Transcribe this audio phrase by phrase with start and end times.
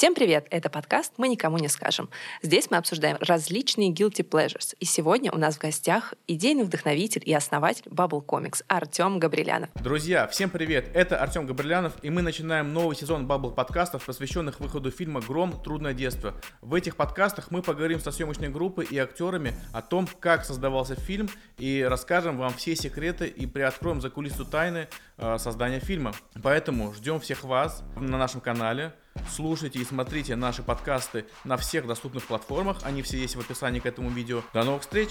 [0.00, 0.46] Всем привет!
[0.48, 2.08] Это подкаст «Мы никому не скажем».
[2.40, 4.74] Здесь мы обсуждаем различные guilty pleasures.
[4.80, 9.68] И сегодня у нас в гостях идейный вдохновитель и основатель Bubble Comics Артем Габрилянов.
[9.74, 10.88] Друзья, всем привет!
[10.94, 15.62] Это Артем Габрилянов, и мы начинаем новый сезон Bubble подкастов, посвященных выходу фильма «Гром.
[15.62, 16.32] Трудное детство».
[16.62, 21.28] В этих подкастах мы поговорим со съемочной группой и актерами о том, как создавался фильм,
[21.58, 26.14] и расскажем вам все секреты и приоткроем за кулису тайны э, создания фильма.
[26.42, 28.94] Поэтому ждем всех вас на нашем канале.
[29.28, 32.78] Слушайте и смотрите наши подкасты на всех доступных платформах.
[32.84, 34.42] Они все есть в описании к этому видео.
[34.54, 35.10] До новых встреч!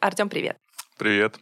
[0.00, 0.56] Артем, привет!
[0.96, 1.38] Привет!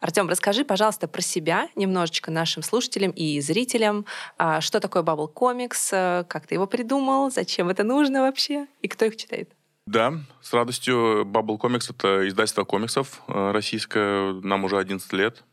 [0.00, 4.06] Артем, расскажи, пожалуйста, про себя немножечко нашим слушателям и зрителям.
[4.38, 6.24] А, что такое Bubble Comics?
[6.24, 7.30] Как ты его придумал?
[7.30, 8.66] Зачем это нужно вообще?
[8.80, 9.50] И кто их читает?
[9.86, 11.24] Да, с радостью.
[11.26, 14.32] Bubble Comics— это издательство комиксов э, российское.
[14.40, 15.44] Нам уже 11 лет.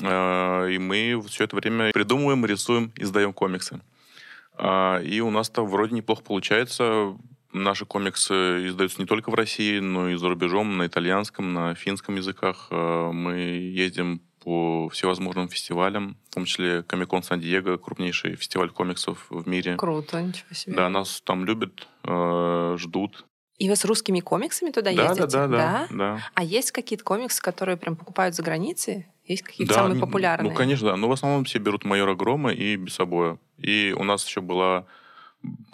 [0.00, 3.80] Э, и мы все это время придумываем, рисуем, издаем комиксы.
[4.56, 7.16] А, и у нас-то вроде неплохо получается.
[7.52, 12.16] Наши комиксы издаются не только в России, но и за рубежом, на итальянском, на финском
[12.16, 12.68] языках.
[12.70, 19.48] Э, мы ездим по всевозможным фестивалям, в том числе Комикон Сан-Диего, крупнейший фестиваль комиксов в
[19.48, 19.76] мире.
[19.76, 20.76] Круто, ничего себе.
[20.76, 23.24] Да, нас там любят, э, ждут.
[23.56, 25.26] И вы с русскими комиксами туда да, ездите?
[25.28, 26.30] Да, да, да, да.
[26.34, 29.06] А есть какие-то комиксы, которые прям покупают за границей?
[29.24, 30.50] Есть какие-то да, самые популярные?
[30.50, 30.96] Ну, конечно, да.
[30.96, 33.38] Но в основном все берут «Майора Грома» и «Бесобоя».
[33.58, 34.86] И у нас еще была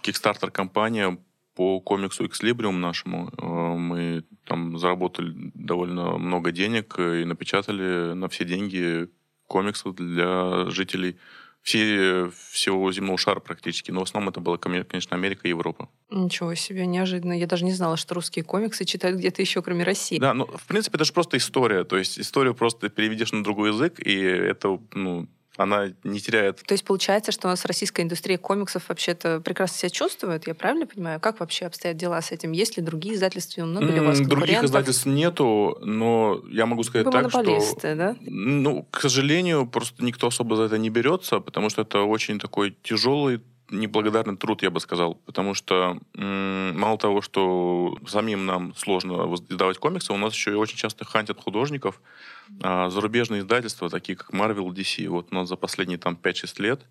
[0.03, 1.19] кикстартер-компания
[1.55, 3.31] по комиксу «Экслибриум» нашему.
[3.37, 9.09] Э, мы там заработали довольно много денег и напечатали на все деньги
[9.47, 11.19] комиксы для жителей
[11.62, 13.91] все, всего земного шара практически.
[13.91, 15.89] Но в основном это было, конечно, Америка и Европа.
[16.11, 17.33] Ничего себе, неожиданно.
[17.33, 20.19] Я даже не знала, что русские комиксы читают где-то еще, кроме России.
[20.19, 21.84] Да, ну, в принципе, это же просто история.
[21.84, 26.62] То есть историю просто переведешь на другой язык, и это, ну, она не теряет.
[26.67, 30.86] То есть получается, что у нас российская индустрия комиксов вообще-то прекрасно себя чувствует, я правильно
[30.86, 31.20] понимаю?
[31.20, 32.52] Как вообще обстоят дела с этим?
[32.52, 33.64] Есть ли другие издательства?
[33.64, 37.95] Много ли у вас Других издательств нету, но я могу сказать Вы так, что...
[37.95, 38.17] да?
[38.20, 42.77] Ну, к сожалению, просто никто особо за это не берется, потому что это очень такой
[42.83, 49.79] тяжелый неблагодарный труд, я бы сказал, потому что мало того, что самим нам сложно издавать
[49.79, 52.01] комиксы, у нас еще и очень часто хантят художников,
[52.63, 56.83] а зарубежные издательства, такие как Marvel, DC, вот у нас за последние там 5-6 лет,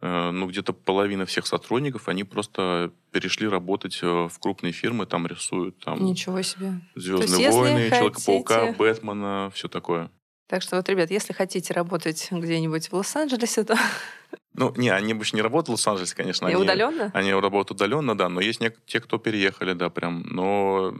[0.00, 5.26] э, ну, где-то половина всех сотрудников, они просто перешли работать э, в крупные фирмы, там
[5.26, 6.80] рисуют там Ничего себе.
[6.94, 8.72] Звездные есть, войны, Человека-паука.
[8.78, 10.10] Бэтмена, все такое.
[10.46, 13.76] Так что вот, ребят, если хотите работать где-нибудь в Лос-Анджелесе, то...
[14.56, 16.46] Ну, не, они больше не работают в Лос-Анджелесе, конечно.
[16.46, 17.10] И они, удаленно?
[17.12, 20.22] Они работают удаленно, да, но есть те, кто переехали, да, прям.
[20.28, 20.94] Но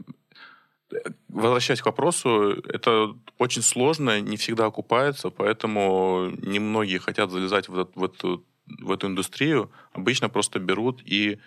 [0.91, 0.97] э,
[1.29, 8.03] возвращаясь к вопросу, это очень сложно, не всегда окупается, поэтому немногие хотят залезать в, в,
[8.03, 9.71] эту, в эту индустрию.
[9.93, 11.39] Обычно просто берут и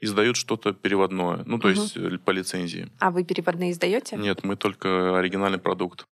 [0.00, 1.80] издают что-то переводное, ну, то угу.
[1.80, 2.90] есть э, по лицензии.
[3.00, 4.16] А вы переводные издаете?
[4.16, 6.06] Нет, мы только оригинальный продукт.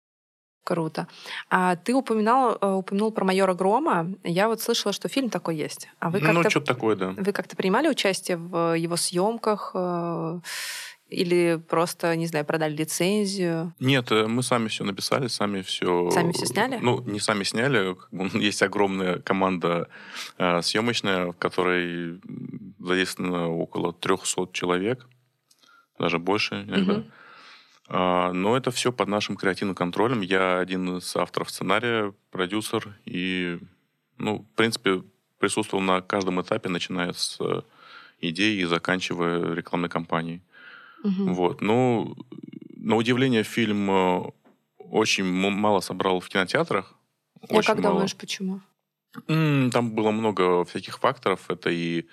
[0.71, 1.09] Круто.
[1.49, 4.07] А ты упоминал, э, упомянул про майора Грома.
[4.23, 5.89] Я вот слышала, что фильм такой есть.
[5.99, 7.13] А вы как-то, ну, что-то такое, да.
[7.17, 9.73] Вы как-то принимали участие в его съемках?
[9.75, 10.39] Э,
[11.09, 13.75] или просто, не знаю, продали лицензию?
[13.81, 16.09] Нет, э, мы сами все написали, сами все...
[16.13, 16.79] Сами все сняли?
[16.81, 17.97] Ну, не сами сняли.
[18.39, 19.89] Есть огромная команда
[20.39, 22.21] съемочная, в которой
[22.79, 25.05] задействовано около 300 человек,
[25.99, 26.93] даже больше иногда.
[26.93, 27.05] Угу.
[27.93, 30.21] А, но это все под нашим креативным контролем.
[30.21, 33.59] Я один из авторов сценария, продюсер и,
[34.17, 35.03] ну, в принципе,
[35.39, 37.63] присутствовал на каждом этапе, начиная с э,
[38.21, 40.41] идеи и заканчивая рекламной кампанией.
[41.03, 41.33] Угу.
[41.33, 41.61] Вот.
[41.63, 42.17] Ну,
[42.77, 44.23] на удивление, фильм э,
[44.79, 46.95] очень мало собрал в кинотеатрах.
[47.49, 47.95] Я очень как мало.
[47.95, 48.61] думаешь, почему?
[49.27, 51.51] Там было много всяких факторов.
[51.51, 52.07] Это и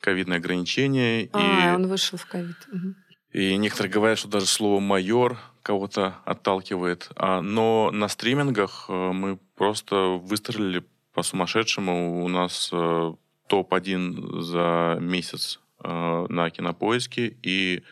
[0.00, 1.30] ковидные ограничения.
[1.32, 1.74] А, и...
[1.74, 2.56] он вышел в ковид.
[2.70, 2.94] Угу.
[3.32, 7.10] И некоторые говорят, что даже слово «майор» кого-то отталкивает.
[7.16, 10.84] А, но на стримингах э, мы просто выстрелили
[11.14, 12.24] по-сумасшедшему.
[12.24, 13.12] У нас э,
[13.46, 17.82] топ-1 за месяц э, на Кинопоиске и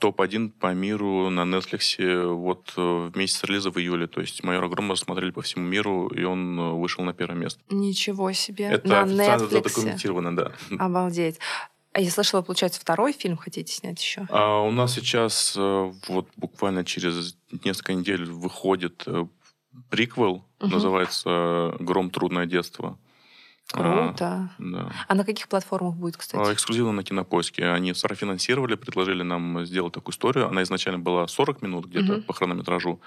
[0.00, 4.06] топ-1 по миру на Netflix вот в месяц релиза в июле.
[4.06, 7.60] То есть «Майор Грома» смотрели по всему миру, и он вышел на первое место.
[7.68, 8.64] Ничего себе.
[8.64, 9.48] Это на официально Netflix.
[9.50, 10.52] задокументировано, да.
[10.78, 11.38] Обалдеть.
[11.92, 14.26] А я слышала, получается, второй фильм хотите снять еще?
[14.30, 19.26] А у нас сейчас э, вот буквально через несколько недель выходит э,
[19.88, 20.70] приквел, угу.
[20.70, 22.10] называется «Гром.
[22.10, 22.96] Трудное детство».
[23.72, 24.24] Круто.
[24.24, 24.92] А, да.
[25.06, 26.42] а на каких платформах будет, кстати?
[26.44, 27.68] А, эксклюзивно на Кинопоиске.
[27.68, 30.48] Они профинансировали, предложили нам сделать такую историю.
[30.48, 32.22] Она изначально была 40 минут где-то угу.
[32.22, 33.00] по хронометражу.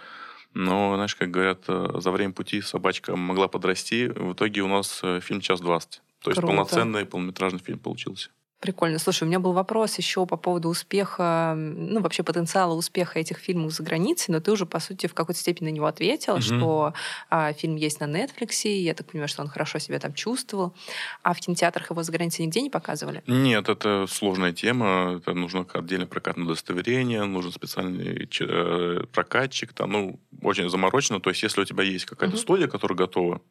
[0.53, 4.07] Но, знаешь, как говорят, э, за время пути собачка могла подрасти.
[4.07, 6.53] В итоге у нас фильм час двадцать То есть Круто.
[6.53, 8.29] полноценный полнометражный фильм получился.
[8.63, 8.97] Прикольно.
[8.97, 13.73] Слушай, у меня был вопрос еще по поводу успеха, ну, вообще потенциала успеха этих фильмов
[13.73, 16.41] за границей, но ты уже, по сути, в какой-то степени на него ответила, Мгм.
[16.41, 16.93] что
[17.29, 20.73] а, фильм есть на Netflix, и я так понимаю, что он хорошо себя там чувствовал.
[21.23, 23.21] А в кинотеатрах его за границей нигде не показывали?
[23.27, 25.15] Нет, это сложная тема.
[25.17, 29.73] Это нужно отдельно прокатное удостоверение, нужен специальный э, прокатчик.
[29.73, 31.19] Там, ну, очень заморочено.
[31.19, 32.41] То есть, если у тебя есть какая-то Мгм.
[32.41, 33.41] студия, которая готова,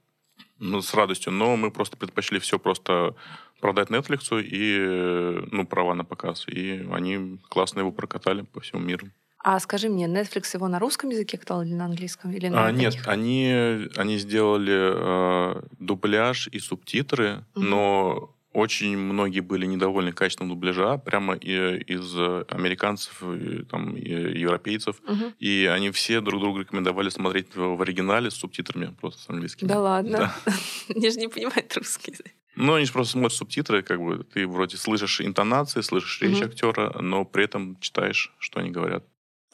[0.62, 1.32] ну, с радостью.
[1.32, 3.14] Но мы просто предпочли все просто
[3.61, 6.47] продать Netflix и, ну, права на показ.
[6.49, 9.09] И они классно его прокатали по всему миру.
[9.44, 12.31] А скажи мне, Netflix его на русском языке катал или на английском?
[12.31, 17.70] Или на А, нет, они, они сделали э, дубляж и субтитры, Мгм.
[17.70, 24.96] но очень многие были недовольны качеством дубляжа, прямо и- из э, американцев, и, там, европейцев.
[25.06, 25.34] Мгм.
[25.38, 29.66] И они все друг другу рекомендовали смотреть в, оригинале с субтитрами, просто с английским.
[29.66, 30.19] Да ладно.
[30.19, 30.52] Да.
[30.94, 32.26] Они же не понимают русский язык.
[32.54, 36.49] Ну, они же просто смотрят субтитры, как бы ты вроде слышишь интонации, слышишь речь Мгм.
[36.49, 39.04] актера, но при этом читаешь, что они говорят.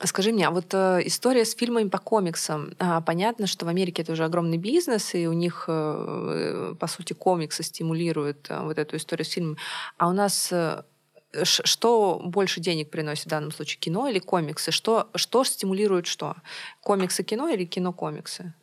[0.04, 2.72] Скажи мне, а вот э, история с фильмами по комиксам.
[2.78, 7.14] А, понятно, что в Америке это уже огромный бизнес, и у них, э, по сути,
[7.14, 9.56] комиксы стимулируют э, вот эту историю с фильмами.
[9.96, 10.82] А у нас э,
[11.42, 14.70] что больше денег приносит в данном случае, кино или комиксы?
[14.70, 16.36] Что, что стимулирует что?
[16.80, 18.54] Комиксы кино или кино комиксы?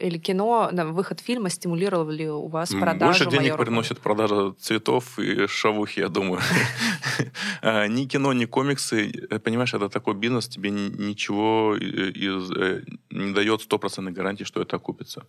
[0.00, 4.52] Или кино, выход фильма стимулировал ли у вас М, продажу Больше денег «Майора приносит продажа
[4.60, 6.40] цветов и шавухи, я думаю.
[7.62, 12.12] А, Ни кино, ни комиксы, э, понимаешь, это такой бизнес, тебе ни- ничего э,
[12.56, 15.24] э, не дает стопроцентной гарантии, что это окупится.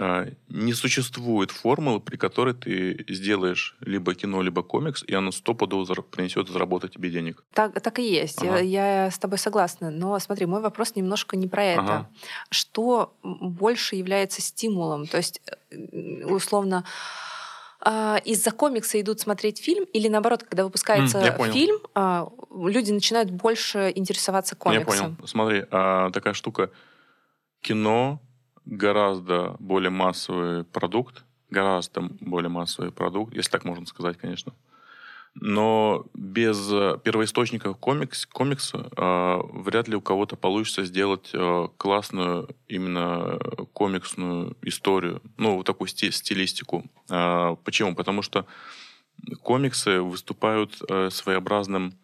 [0.00, 6.02] А, Не существует формулы, при которой ты сделаешь либо кино, либо комикс, и оно стопудово
[6.02, 7.42] принесет заработать тебе денег.
[7.52, 8.40] Так, так и есть.
[8.40, 8.58] Ага.
[8.60, 9.90] Я, я с тобой согласна.
[9.90, 11.80] Но смотри, мой вопрос немножко не про это.
[11.82, 12.10] Ага.
[12.50, 15.06] Что больше является стимулом?
[15.08, 15.40] То есть,
[15.72, 16.84] э, условно,
[17.80, 21.52] а, из-за комикса идут смотреть фильм, или наоборот, когда выпускается я понял.
[21.52, 25.16] фильм, а, люди начинают больше интересоваться Я комиксом.
[25.16, 25.28] понял.
[25.28, 25.62] Смотри,
[26.12, 26.70] такая штука.
[27.62, 28.20] Кино
[28.68, 34.52] гораздо более массовый продукт, гораздо более массовый продукт, если так можно сказать, конечно.
[35.34, 42.48] Но без э, первоисточников комикс, комикса э, вряд ли у кого-то получится сделать э, классную
[42.66, 43.38] именно
[43.72, 46.84] комиксную историю, ну, вот такую сти- стилистику.
[47.08, 47.94] Э, почему?
[47.94, 48.46] Потому что
[49.42, 51.94] комиксы выступают э, своеобразным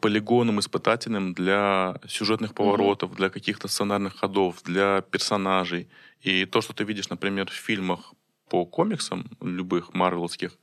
[0.00, 5.88] полигоном испытательным для сюжетных поворотов, для каких-то сценарных ходов, для персонажей.
[6.20, 8.14] И то, что ты видишь, например, в фильмах
[8.48, 10.58] по комиксам, любых марвелских,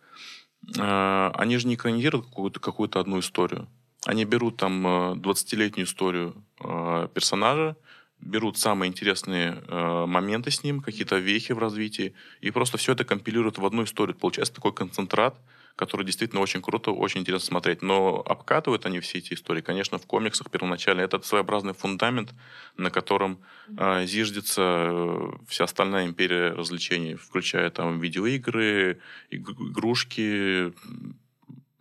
[0.78, 3.68] э, они же не экранируют какую-то, какую-то одну историю.
[4.06, 7.76] Они берут там э, 20-летнюю историю э, персонажа,
[8.20, 13.04] берут самые интересные э, моменты с ним, какие-то вехи в развитии, и просто все это
[13.04, 14.16] компилируют в одну историю.
[14.16, 15.36] Получается такой концентрат,
[15.76, 17.82] который действительно очень круто, очень интересно смотреть.
[17.82, 21.02] Но обкатывают они все эти истории, конечно, в комиксах первоначально.
[21.02, 22.34] Это своеобразный фундамент,
[22.78, 23.40] на котором
[23.78, 30.74] э, зиждется вся остальная империя развлечений, включая там видеоигры, иг- игрушки,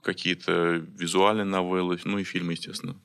[0.03, 2.97] какие-то визуальные новеллы, ну и фильмы, естественно.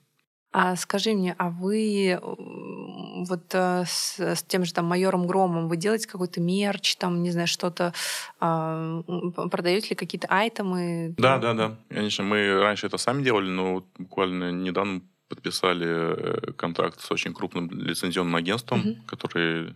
[0.57, 5.75] А скажи мне, а вы вот э, с, с тем же там майором Громом вы
[5.75, 7.93] делаете какой-то мерч, там, не знаю, что-то,
[8.39, 11.13] а, м, продаете ли какие-то айтемы?
[11.17, 11.75] Да, да, да.
[11.89, 17.33] Конечно, мы раньше это сами делали, но вот буквально недавно подписали э, контракт с очень
[17.33, 18.95] крупным лицензионным агентством, Мгм.
[19.07, 19.75] который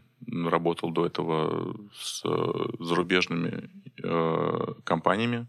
[0.50, 3.70] работал до этого с э, зарубежными
[4.02, 5.46] э, компаниями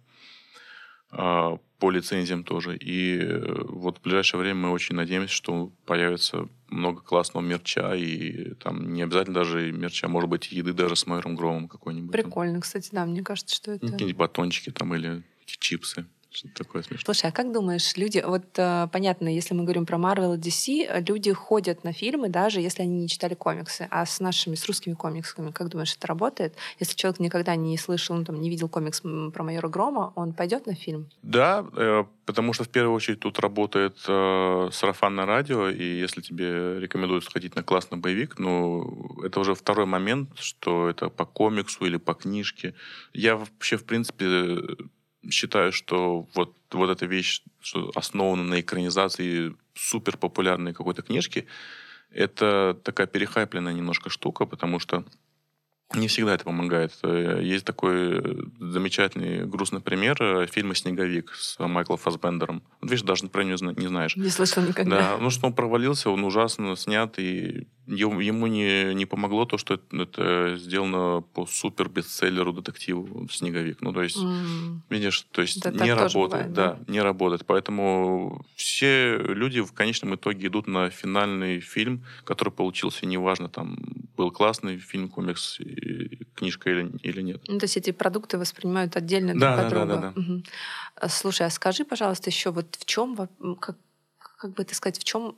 [1.13, 2.77] э, по лицензиям тоже.
[2.77, 8.55] И э, вот в ближайшее время мы очень надеемся, что появится много классного мерча, и
[8.55, 12.13] там не обязательно даже мерча, может быть, еды даже с майором Громом какой-нибудь.
[12.13, 12.23] там.
[12.23, 13.87] Прикольно, кстати, да, мне кажется, что это...
[13.87, 16.07] Какие-нибудь батончики там или чипсы.
[16.33, 17.05] Что-то такое смешное.
[17.05, 21.05] Слушай, а как думаешь, люди, вот э, понятно, если мы говорим про Marvel и DC,
[21.09, 24.95] люди ходят на фильмы, даже если они не читали комиксы, а с нашими, с русскими
[24.95, 26.55] комиксами, как думаешь, это работает?
[26.79, 30.67] Если человек никогда не слышал, ну, там, не видел комикс про майора Грома, он пойдет
[30.67, 31.11] на фильм?
[31.23, 36.79] Да, э, потому что в первую очередь тут работает э, сарафанное радио, и если тебе
[36.79, 41.97] рекомендуют сходить на классный боевик, ну, это уже второй момент, что это по комиксу или
[41.97, 42.75] по книжке.
[43.13, 44.61] Я вообще, в принципе,
[45.29, 51.47] считаю, что вот, вот эта вещь, что основана на экранизации супер популярной какой-то книжки,
[52.11, 55.05] это такая перехайпленная немножко штука, потому что
[55.95, 56.93] Не всегда это помогает.
[57.03, 62.63] Э, есть такой замечательный грустный пример э, фильма «Снеговик» с Майклом Фассбендером.
[62.81, 64.17] Вот, видишь, даже про него не знаешь.
[64.17, 64.99] Не слышал никогда.
[64.99, 69.75] Да, ну что он провалился, он ужасно снят, и ему не, не помогло то, что
[69.75, 73.79] это, это сделано по супер бестселлеру детективу «Снеговик».
[73.81, 74.81] Ну, то есть, mm.
[74.91, 76.51] видишь, то есть да, не работает.
[76.51, 77.45] Бывает, да, да, не работает.
[77.47, 83.77] Поэтому все люди в конечном итоге идут на финальный фильм, который получился, неважно, там
[84.17, 85.59] был классный фильм, комикс,
[86.35, 87.43] книжка или, или нет.
[87.49, 89.87] Ну, то есть эти продукты воспринимают отдельно друг да, от да, друга.
[89.87, 90.21] Да, да, да.
[90.21, 90.43] Угу.
[91.09, 93.17] Слушай, а скажи, пожалуйста, еще вот в чем,
[93.61, 93.77] как,
[94.41, 95.37] как бы это сказать, в чем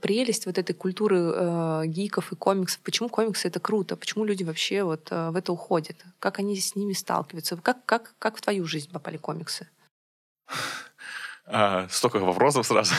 [0.00, 2.80] прелесть вот этой культуры э, гиков и комиксов?
[2.82, 3.96] Почему комиксы это круто?
[3.96, 5.96] Почему люди вообще вот э, в это уходят?
[6.18, 7.56] Как они с ними сталкиваются?
[7.56, 9.68] Как, как, как в твою жизнь попали комиксы?
[11.46, 12.94] А, столько вопросов сразу.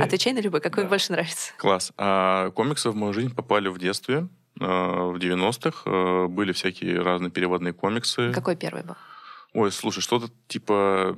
[0.00, 0.88] Отвечай на любой, какой да.
[0.88, 1.52] больше нравится.
[1.58, 1.92] Класс.
[1.96, 5.82] А, комиксы в мою жизнь попали в детстве, в 90-х.
[5.86, 8.32] А, были всякие разные переводные комиксы.
[8.32, 8.94] Какой первый был?
[9.54, 11.16] Ой, слушай, что-то типа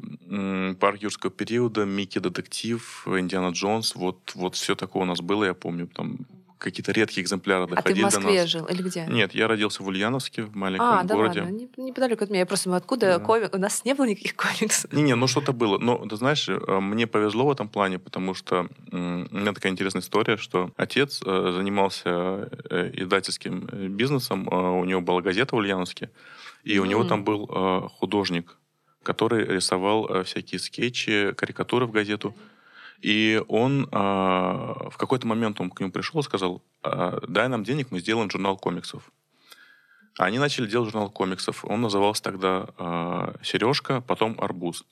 [0.79, 5.55] парк юрского периода, Микки Детектив, Индиана Джонс, вот, вот все такое у нас было, я
[5.55, 6.19] помню, там
[6.59, 8.51] какие-то редкие экземпляры доходили А ты в Москве до нас.
[8.51, 9.07] жил или где?
[9.07, 11.41] Нет, я родился в Ульяновске, в маленьком а, да городе.
[11.41, 12.41] ладно, не, неподалеку от меня.
[12.41, 13.25] Я просто откуда да.
[13.25, 13.55] комик...
[13.55, 14.93] У нас не было никаких комиксов.
[14.93, 15.79] Не-не, ну что-то было.
[15.79, 20.03] Но, ты знаешь, э, мне повезло в этом плане, потому что у меня такая интересная
[20.03, 26.11] история, что отец э, занимался э, издательским бизнесом, у него была газета в Ульяновске,
[26.65, 27.47] и у него там был
[27.89, 28.57] художник,
[29.03, 32.35] который рисовал всякие скетчи, карикатуры в газету.
[33.01, 37.65] И он э, в какой-то момент он к нему пришел и сказал, э, дай нам
[37.65, 39.11] денег, мы сделаем журнал комиксов.
[40.19, 41.65] Они начали делать журнал комиксов.
[41.65, 44.85] Он назывался тогда э, «Сережка», потом «Арбуз».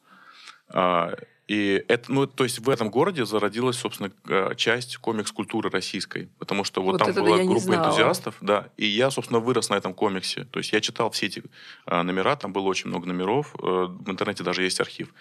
[0.73, 1.15] Э,
[1.47, 6.65] и это, ну, то есть в этом городе зародилась, собственно, э, часть комикс-культуры российской, потому
[6.65, 10.45] что вот, вот там была группа энтузиастов, да, и я, собственно, вырос на этом комиксе.
[10.45, 11.43] То есть я читал все эти
[11.85, 15.13] а, номера, там было очень много номеров, а, в интернете даже есть архив.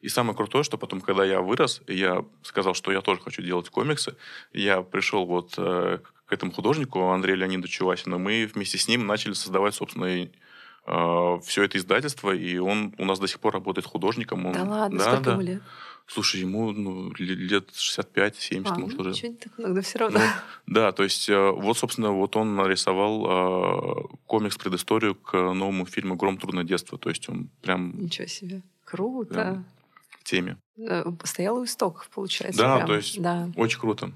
[0.00, 3.68] И самое крутое, что потом, когда я вырос, я сказал, что я тоже хочу делать
[3.68, 4.16] комиксы,
[4.52, 9.34] я пришел вот э, к этому художнику Андрею Леонидовичу Васину, мы вместе с ним начали
[9.34, 10.28] создавать, собственно,
[10.86, 14.46] а, все это издательство, и он у нас до сих пор работает художником.
[14.46, 15.32] Он, да ладно, да, сколько да.
[15.32, 15.62] ему лет?
[16.06, 19.10] Слушай, ему ну, лет 65-70, а, может, ну, уже.
[19.10, 20.18] Ничего не так много, все равно.
[20.66, 26.16] Ну, да, то есть э, вот, собственно, вот он нарисовал э, комикс-предысторию к новому фильму
[26.16, 26.38] «Гром.
[26.38, 26.98] Трудное детство».
[26.98, 27.96] То есть он прям...
[27.96, 28.62] Ничего себе.
[28.84, 29.34] Круто.
[29.34, 29.66] Прям
[30.20, 30.58] в теме.
[30.78, 32.60] Э, стоял у истоков, получается.
[32.60, 32.86] Да, прям.
[32.86, 33.48] то есть да.
[33.56, 34.12] очень круто.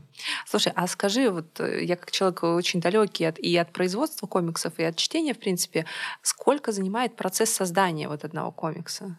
[0.46, 4.78] Слушай, а скажи, вот э, я как человек очень далекий от, и от производства комиксов,
[4.78, 5.86] и от чтения, в принципе,
[6.22, 9.18] сколько занимает процесс создания вот одного комикса?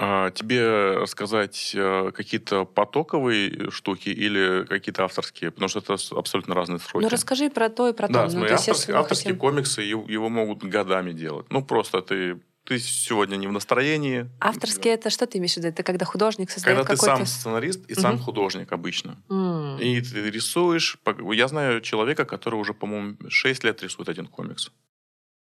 [0.00, 5.50] А, тебе рассказать э, какие-то потоковые штуки или какие-то авторские?
[5.50, 7.02] Потому что это абсолютно разные сроки.
[7.02, 8.12] Ну, расскажи про то и про то.
[8.12, 11.46] Да, ну, смотри, авторские, авторские комиксы, его могут годами делать.
[11.50, 14.28] Ну, просто ты ты сегодня не в настроении.
[14.40, 15.68] Авторские это что ты имеешь в виду?
[15.68, 19.16] Это когда художник создает Когда ты сам сценарист и сам художник обычно.
[19.30, 19.80] Mm.
[19.82, 20.98] И ты рисуешь.
[21.32, 24.70] Я знаю человека, который уже, по-моему, 6 лет рисует один комикс.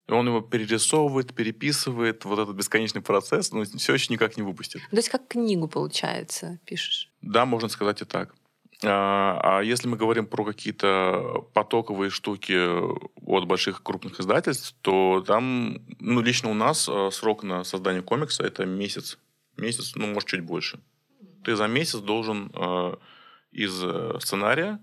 [0.07, 4.81] И он его перерисовывает, переписывает, вот этот бесконечный процесс, но все еще никак не выпустит.
[4.89, 7.11] То есть как книгу, получается, пишешь?
[7.21, 8.33] Да, можно сказать и так.
[8.83, 12.53] А, а если мы говорим про какие-то потоковые штуки
[13.25, 18.43] от больших крупных издательств, то там, ну, лично у нас э, срок на создание комикса
[18.43, 19.17] это месяц.
[19.57, 20.79] Месяц, ну, может, чуть больше.
[21.43, 22.95] Ты за месяц должен э,
[23.51, 24.79] из э, сценария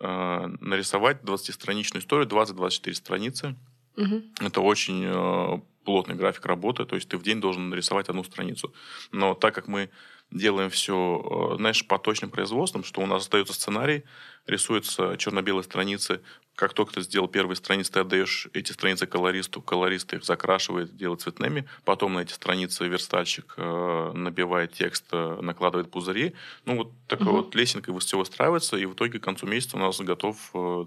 [0.00, 3.56] нарисовать 20-страничную историю, 20-24 страницы.
[3.96, 4.22] Угу.
[4.42, 8.72] Это очень плотный график работы, то есть ты в день должен нарисовать одну страницу.
[9.10, 9.90] Но так как мы
[10.30, 14.04] делаем все, э, знаешь, по точным производствам, что у нас остается сценарий,
[14.46, 16.20] рисуются черно-белые страницы.
[16.54, 21.20] Как только ты сделал первые страницы, ты отдаешь эти страницы колористу, колорист их закрашивает, делает
[21.20, 26.34] цветными, потом на эти страницы верстальщик э, набивает текст, э, накладывает пузыри.
[26.64, 27.36] Ну, вот такой угу.
[27.36, 30.86] вот лесенкой все выстраивается, и в итоге к концу месяца у нас готов э,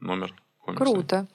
[0.00, 0.34] номер
[0.66, 0.84] комиксы.
[0.84, 1.26] Круто.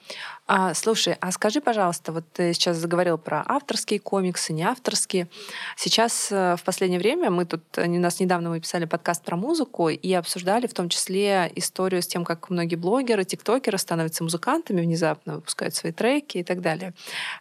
[0.53, 5.29] А, слушай, а скажи, пожалуйста, вот ты сейчас заговорил про авторские комиксы, не авторские.
[5.77, 9.87] Сейчас э, в последнее время мы тут, у нас недавно мы писали подкаст про музыку
[9.87, 15.35] и обсуждали в том числе историю с тем, как многие блогеры, тиктокеры становятся музыкантами внезапно,
[15.35, 16.93] выпускают свои треки и так далее.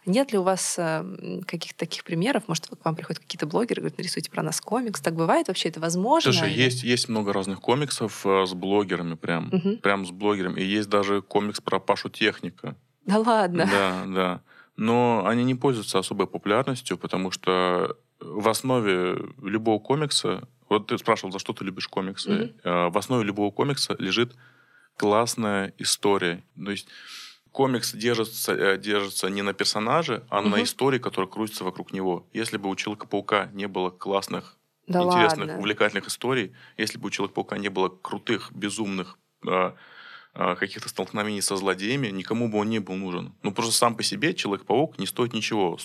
[0.05, 2.43] Нет ли у вас э, каких-то таких примеров?
[2.47, 5.01] Может, к вам приходят какие-то блогеры, говорят, нарисуйте про нас комикс.
[5.01, 5.67] Так бывает вообще?
[5.67, 6.31] Это возможно?
[6.31, 9.49] Слушай, есть, есть много разных комиксов э, с блогерами прям.
[9.51, 9.77] Угу.
[9.79, 10.61] Прям с блогерами.
[10.61, 12.75] И есть даже комикс про Пашу Техника.
[13.05, 13.67] Да ладно?
[13.69, 14.41] Да, да.
[14.77, 21.31] Но они не пользуются особой популярностью, потому что в основе любого комикса, вот ты спрашивал,
[21.31, 22.89] за что ты любишь комиксы, mm-hmm.
[22.91, 24.35] в основе любого комикса лежит
[24.97, 26.43] классная история.
[26.63, 26.87] То есть
[27.51, 30.51] комикс держится, э, держится не на персонаже, а Мгм.
[30.51, 32.27] на истории, которая крутится вокруг него.
[32.33, 34.57] Если бы у Человека-паука не было классных,
[34.87, 35.59] Да интересных, ладно.
[35.59, 39.75] увлекательных историй, если бы у Человека-паука не было крутых, безумных а,
[40.33, 43.33] каких-то столкновений со злодеями, никому бы он не был нужен.
[43.43, 45.77] Ну, просто сам по себе Человек-паук не стоит ничего.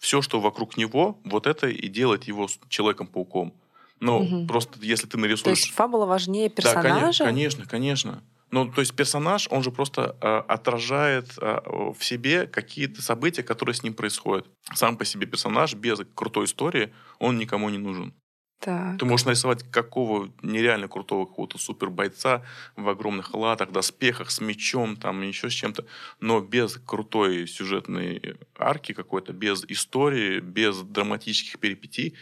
[0.00, 3.54] Все, что вокруг него, вот это и делает его Человеком-пауком.
[4.00, 4.46] Ну, Мгм.
[4.46, 5.58] просто если ты То нарисуешь...
[5.60, 7.24] есть фабула важнее Да, персонажа?
[7.24, 8.22] конечно, конечно.
[8.50, 13.74] Ну, то есть персонаж, он же просто а, отражает а, в себе какие-то события, которые
[13.74, 14.46] с ним происходят.
[14.74, 18.14] Сам по себе персонаж без крутой истории, он никому не нужен.
[18.60, 18.98] Так.
[18.98, 22.42] Ты можешь нарисовать какого нереально крутого какого-то супер бойца
[22.76, 25.84] в огромных латах, доспехах, с мечом, там еще с чем-то,
[26.20, 32.14] но без крутой сюжетной арки какой-то, без истории, без драматических перипетий,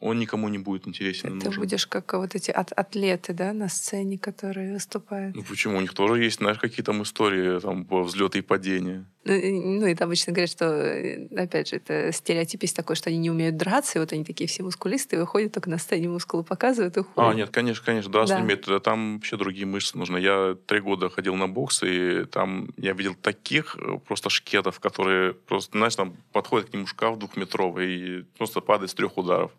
[0.00, 1.38] он никому не будет интересен.
[1.38, 1.62] Ты нужен.
[1.62, 5.36] будешь как вот эти ат- атлеты, да, на сцене, которые выступают.
[5.36, 5.76] Ну почему?
[5.76, 9.04] У них тоже есть, знаешь, какие там истории, там, взлеты и падения.
[9.22, 9.34] Ну,
[9.80, 13.30] ну, это обычно говорят, что, э, опять же, это стереотип есть такой, что они не
[13.30, 17.00] умеют драться, и вот они такие все мускулистые, выходят только на сцене мускулы показывают и
[17.00, 17.36] А, уходят.
[17.36, 18.40] нет, конечно, конечно, драться Да.
[18.40, 18.66] не умеют.
[18.82, 20.16] Там вообще другие мышцы нужны.
[20.18, 25.34] Я три года ходил на бокс, и там я видел таких э, просто шкетов, которые
[25.34, 29.50] просто, знаешь, там подходит к нему шкаф двухметровый и просто падает с трех ударов.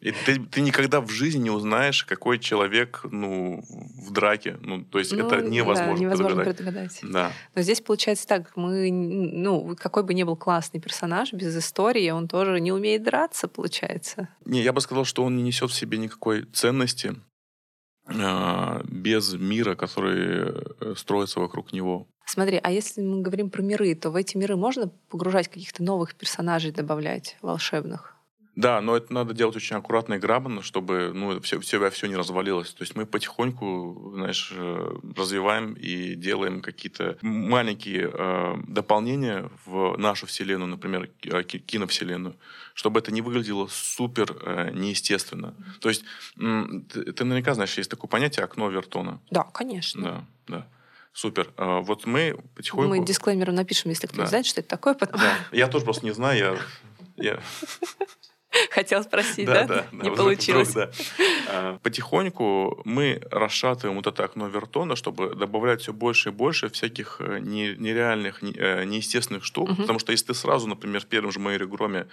[0.00, 4.56] И ты, ты никогда в жизни не узнаешь, какой человек, ну, в драке.
[4.60, 6.56] Ну, то есть Ну, это да, невозможно, невозможно предугадать.
[6.56, 7.00] предугадать.
[7.02, 7.32] Да.
[7.56, 12.28] Но здесь получается так, мы, ну, какой бы ни был классный персонаж, без истории он
[12.28, 14.28] тоже не умеет драться, получается.
[14.44, 17.16] Не, я бы сказал, что он не несет в себе никакой ценности
[18.06, 22.06] а, без мира, который э, строится вокруг него.
[22.24, 26.14] Смотри, а если мы говорим про миры, то в эти миры можно погружать каких-то новых
[26.14, 28.17] персонажей, добавлять волшебных?
[28.58, 32.16] Да, но это надо делать очень аккуратно и грамотно, чтобы ну, все, все, все не
[32.16, 32.72] развалилось.
[32.72, 40.26] То есть мы потихоньку, знаешь, э, развиваем и делаем какие-то маленькие э, дополнения в нашу
[40.26, 42.34] вселенную, например, э, ки- киновселенную,
[42.74, 45.54] чтобы это не выглядело супер э, неестественно.
[45.78, 46.02] То есть
[46.34, 49.20] ты, ты наверняка знаешь, есть такое понятие окно Вертона.
[49.30, 50.02] Да, конечно.
[50.02, 50.68] Да, да.
[51.12, 51.52] Супер.
[51.56, 52.88] А, вот мы потихоньку...
[52.92, 54.26] Мы дисклеймером напишем, если кто Да.
[54.26, 55.36] знает, что это такое, потом Да.
[55.52, 56.58] Я тоже просто не знаю,
[57.16, 57.32] я...
[57.34, 57.40] я...
[58.70, 59.86] хотел спросить, да?
[59.92, 60.70] Не получилось.
[60.70, 60.92] вдруг, да.
[61.48, 67.16] А, Потихоньку мы расшатываем вот это окно Вертона, чтобы добавлять все больше и больше всяких
[67.20, 69.70] э, не- нереальных, не- э, неестественных штук.
[69.76, 72.06] Потому что если ты сразу, например, в первом же Мэйре Громе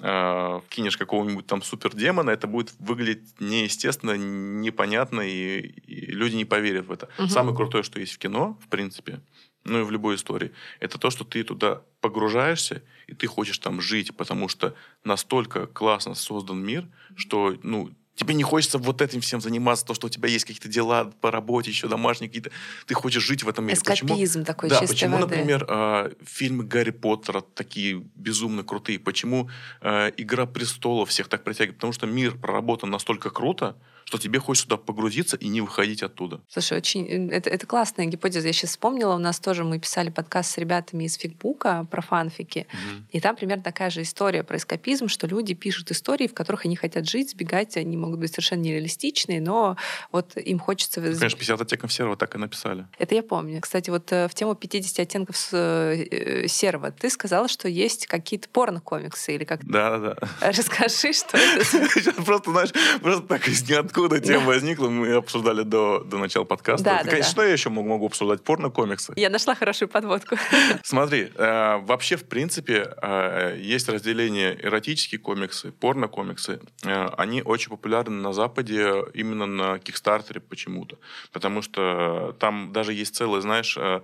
[0.00, 6.86] э, кинешь какого-нибудь там супердемона, это будет выглядеть неестественно, непонятно, и, и люди не поверят
[6.86, 7.08] в это.
[7.28, 9.20] Самое крутое, что есть в кино, в принципе,
[9.64, 13.80] ну и в любой истории, это то, что ты туда погружаешься, и ты хочешь там
[13.80, 19.40] жить, потому что настолько классно создан мир, что, ну, тебе не хочется вот этим всем
[19.40, 22.50] заниматься, то, что у тебя есть какие-то дела по работе, еще домашние какие-то.
[22.86, 23.78] Ты хочешь жить в этом мире.
[23.84, 24.08] Почему?
[24.08, 25.36] Эскапизм такой Да, чистой почему, воды.
[25.36, 28.98] например, э, фильмы Гарри Поттера такие безумно крутые?
[28.98, 29.48] Почему
[29.80, 31.76] э, Игра престолов всех так притягивает?
[31.76, 36.40] Потому что мир проработан настолько круто, что тебе хочется туда погрузиться и не выходить оттуда.
[36.48, 38.46] Слушай, очень э, это, это классная гипотеза.
[38.46, 42.66] Я сейчас вспомнила, у нас тоже мы писали подкаст с ребятами из фигбука про фанфики.
[43.10, 46.76] И там примерно такая же история про эскапизм, что люди пишут истории, в которых они
[46.76, 47.76] хотят жить, сбегать.
[47.76, 49.76] Они могут быть совершенно нереалистичные, но
[50.10, 51.00] вот им хочется...
[51.00, 52.86] Ну, Конечно, 50 оттенков серого так и написали.
[52.98, 53.60] Это я помню.
[53.60, 59.34] Кстати, вот э, в тему 50 оттенков э, серого ты сказала, что есть какие-то порно-комиксы
[59.34, 60.16] или как Да-да-да.
[60.40, 61.64] Расскажи, что это.
[61.64, 64.88] Сейчас просто, знаешь, просто так из ниоткуда тема возникла.
[64.88, 66.84] Мы обсуждали до, до начала подкаста.
[66.84, 67.30] Да, да, Конечно, да.
[67.30, 68.42] что я еще могу, могу обсуждать?
[68.42, 69.12] Порно-комиксы.
[69.16, 70.36] Я нашла хорошую подводку.
[70.82, 76.60] Смотри, э, вообще, в принципе, э, есть разделение эротические комиксы, порно-комиксы.
[76.84, 80.98] Э, они очень популярны на Западе именно на Кикстартере почему-то.
[81.32, 84.00] Потому что там даже есть целые, знаешь, э,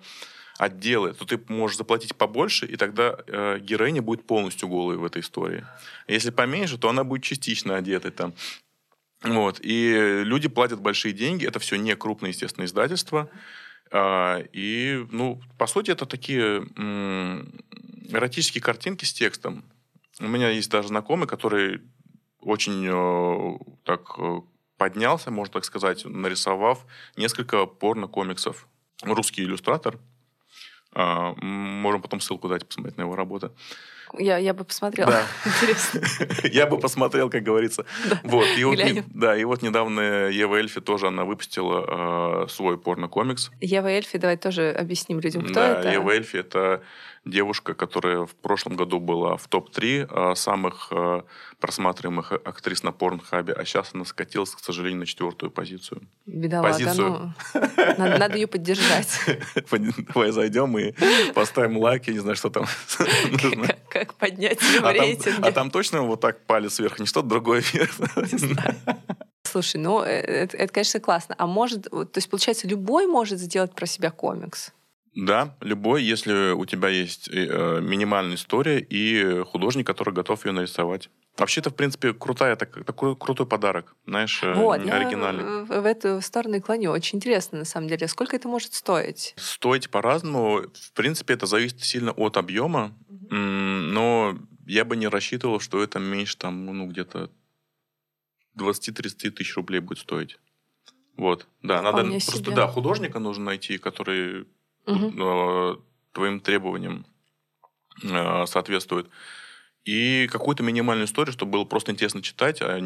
[0.59, 5.22] отделы, то ты можешь заплатить побольше, и тогда э, героиня будет полностью голой в этой
[5.22, 5.64] истории.
[6.09, 8.35] Если поменьше, то она будет частично одетой там.
[9.22, 9.61] Вот.
[9.62, 11.46] И люди платят большие деньги.
[11.46, 13.31] Это все не крупные, естественно, издательства.
[13.90, 16.66] А, И, ну, по сути, это такие
[18.11, 19.64] эротические картинки с текстом.
[20.20, 21.81] У меня есть даже знакомый, который
[22.40, 24.40] очень э, так э,
[24.77, 28.66] поднялся, можно так сказать, нарисовав несколько порно-комиксов.
[29.03, 29.98] Русский иллюстратор.
[30.92, 33.53] А, Можем потом ссылку дать, посмотреть на его работу.
[34.18, 35.11] Я, я бы посмотрела.
[35.11, 35.22] Да.
[35.44, 36.01] Интересно.
[36.48, 37.85] Я бы посмотрел, как говорится.
[38.22, 42.79] Вот, и вот, не- да, и вот недавно Ева Эльфи тоже она выпустила э, свой
[42.79, 43.51] порно-комикс.
[43.61, 45.92] Ева Эльфи, давай тоже объясним людям, кто да, это.
[45.92, 46.83] Ева Эльфи это
[47.29, 51.23] девушка, которая в прошлом году была в топ-3 э, самых э,
[51.61, 56.03] просматриваемых актрис на порнхабе, а сейчас она скатилась, к сожалению, на четвертую позицию.
[56.27, 57.35] Бедолага, позицию.
[57.55, 57.61] ну,
[57.99, 59.21] надо, надо ее поддержать.
[60.14, 60.95] Давай зайдем мы
[61.35, 62.67] поставим лайк, я не знаю, что там
[63.31, 63.77] нужно.
[63.91, 65.49] Как, поднять в А там, рейтинге.
[65.49, 67.93] а там точно вот так палец вверх, не что-то другое вверх.
[69.45, 71.35] Слушай, ну э, это, это, конечно, классно.
[71.38, 74.73] А может, то есть, получается, любой может сделать про себя комикс?
[75.21, 81.11] Да, любой, если у тебя есть э, минимальная история и художник, который готов ее нарисовать.
[81.37, 85.65] Вообще, это, в принципе, крутая, так, такой крутой подарок, знаешь, э, Вот, я оригинальный.
[85.65, 86.93] в, в эту сторону и клоню.
[86.93, 88.07] Очень интересно, на самом деле.
[88.07, 89.35] Сколько это может стоить?
[89.37, 90.63] Стоить по-разному.
[90.73, 92.95] В принципе, это зависит сильно от объема,
[93.31, 97.29] М, но я бы не рассчитывал, что это меньше там, ну, где-то
[98.57, 100.39] 20-30 тысяч рублей будет стоить.
[101.17, 102.55] Вот, да, надо Вполне просто, себе.
[102.55, 104.47] да, художника нужно найти, который
[104.88, 105.77] Э,
[106.12, 107.05] твоим требованиям
[108.03, 109.09] э, соответствует.
[109.88, 112.77] И какую-то минимальную историю, чтобы было просто интересно читать, а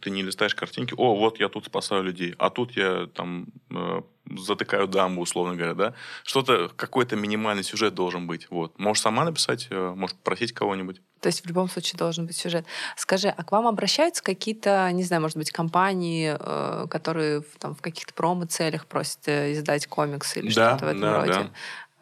[0.00, 4.02] ты не листаешь картинки, о, вот я тут спасаю людей, а тут я там э,
[4.38, 5.94] затыкаю дамбу, условно говоря, да.
[6.22, 8.46] Что-то, какой-то минимальный сюжет должен быть.
[8.48, 8.78] Вот.
[8.78, 11.00] Можешь сама написать, э, можешь попросить кого-нибудь.
[11.20, 12.64] То есть в любом случае должен быть сюжет.
[12.96, 17.80] Скажи, а к вам обращаются какие-то, не знаю, может быть, компании, э, которые там, в
[17.80, 21.32] каких-то промо-целях просят э, издать комиксы или Да, что-то в этом да, роде?
[21.32, 21.50] да.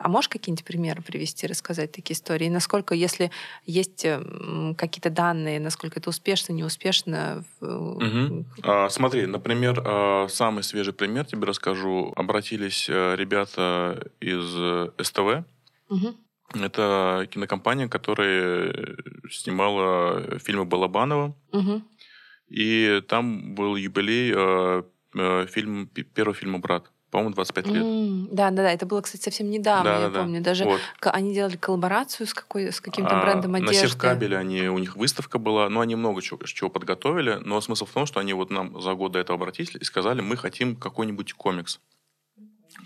[0.02, 2.46] А можешь какие-нибудь примеры привести, рассказать такие истории?
[2.46, 3.30] И насколько, если
[3.66, 7.44] есть м, какие-то данные, насколько это успешно, неуспешно?
[7.60, 8.46] Мгм.
[8.62, 12.14] А, смотри, например, а, самый свежий пример тебе расскажу.
[12.16, 15.44] Обратились э, ребята из э, СТВ.
[15.90, 16.16] Мгм.
[16.54, 18.96] Это кинокомпания, которая
[19.30, 21.36] снимала фильмы Балабанова.
[21.52, 21.84] Мгм.
[22.48, 24.82] И там был юбилей э,
[25.14, 26.90] э, фильм, первого фильма «Брат».
[27.10, 28.30] По-моему, 25 лет.
[28.32, 28.72] Да, да, да.
[28.72, 30.20] Это было, кстати, совсем недавно, я Да-да-да.
[30.20, 30.40] помню.
[30.40, 30.80] Даже Вот.
[31.02, 33.88] они делали коллаборацию с, какой, с каким-то А, брендом На одежды.
[33.88, 37.40] Севкабеле они, у них выставка была, но они много чего, чего подготовили.
[37.42, 40.20] Но смысл в том, что они вот нам за год до этого обратились и сказали,
[40.20, 41.80] мы хотим какой-нибудь комикс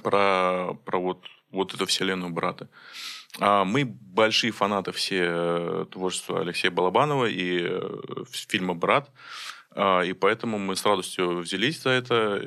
[0.02, 2.68] про, про вот, вот эту вселенную брата.
[3.40, 9.10] А мы большие фанаты все э, творчества Алексея Балабанова и э, фильма «Брат».
[9.74, 12.42] А, И поэтому мы с радостью взялись за это,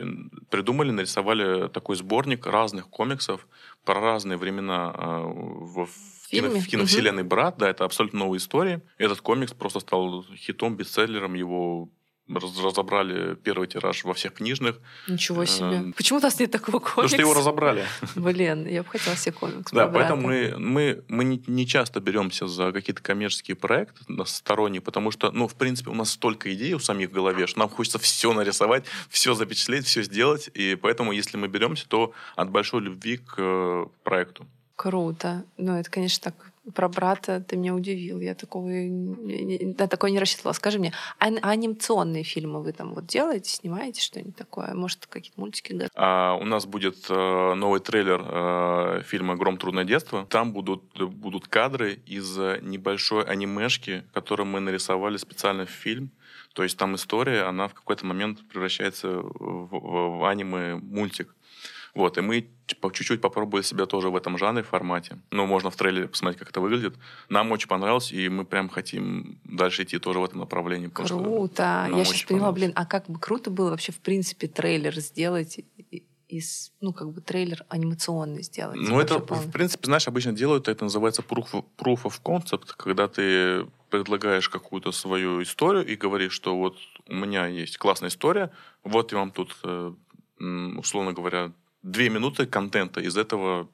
[0.49, 3.47] придумали, нарисовали такой сборник разных комиксов
[3.83, 5.87] про разные времена а, в,
[6.29, 6.61] кино- Фильме?
[6.61, 7.57] в киновселенной «Брат».
[7.57, 8.81] Да, это абсолютно новая история.
[8.97, 11.33] Этот комикс просто стал хитом, бестселлером.
[11.33, 11.89] Его
[12.29, 15.77] разобрали первый тираж во всех книжных, Ничего себе.
[15.77, 16.93] Эм, Почему у нас нет такого комикса?
[16.95, 17.85] потому что его разобрали.
[18.15, 19.71] Блин, я бы хотела себе комикс.
[19.71, 24.81] Да, поэтому мы, мы, мы не, не часто беремся за какие-то коммерческие проекты на- сторонние,
[24.81, 27.69] потому что, ну, в принципе, у нас столько идей у самих в голове, что нам
[27.69, 30.49] хочется все нарисовать, все запечатлеть, все сделать.
[30.53, 34.45] И поэтому, если мы беремся, то от большой любви к э, проекту.
[34.75, 35.43] Круто.
[35.57, 38.19] Ну, это, конечно, так про брата ты меня удивил.
[38.19, 40.53] Я такого да, такое не рассчитывала.
[40.53, 44.73] Скажи мне, а, анимационные фильмы вы там вот делаете, снимаете что-нибудь такое?
[44.73, 45.88] Может, какие-то мультики?
[45.95, 49.58] А у нас будет э, новый трейлер э, фильма «Гром.
[49.58, 50.25] Трудное детство».
[50.30, 56.12] Там будут, будут кадры из э, небольшой анимешки, которую мы нарисовали специально в фильм.
[56.53, 61.36] То есть там история, она в какой-то момент превращается в, в- в аниме-мультик.
[61.93, 65.17] Вот, и мы типа, чуть-чуть попробовали себя тоже в этом жанре, формате.
[65.31, 66.95] Ну, можно в трейлере посмотреть, как это выглядит.
[67.29, 70.87] Нам очень понравилось, и мы прям хотим дальше идти тоже в этом направлении.
[70.87, 71.89] Круто.
[71.91, 75.59] Я сейчас поняла, блин, а как бы круто было вообще, в принципе, трейлер сделать
[76.27, 78.77] из, ну, как бы трейлер анимационный сделать.
[78.77, 79.45] Ну, это, полный.
[79.45, 84.49] в принципе, знаешь, обычно делают, это называется proof of, proof of concept, когда ты предлагаешь
[84.49, 86.75] какую-то свою историю и говоришь, что вот
[87.07, 88.51] у меня есть классная история,
[88.83, 89.93] вот я вам тут, э,
[90.77, 91.53] условно говоря,
[91.91, 93.67] две минуты контента из этого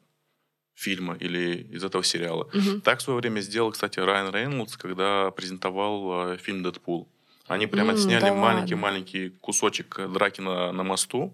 [0.75, 2.49] фильма или из этого сериала.
[2.53, 2.81] Мгм.
[2.81, 7.07] Так в свое время сделал, кстати, Райан Рейнольдс, когда презентовал э, фильм «Дэдпул».
[7.47, 11.33] Они прямо М, сняли да маленький-маленький кусочек драки на, на мосту,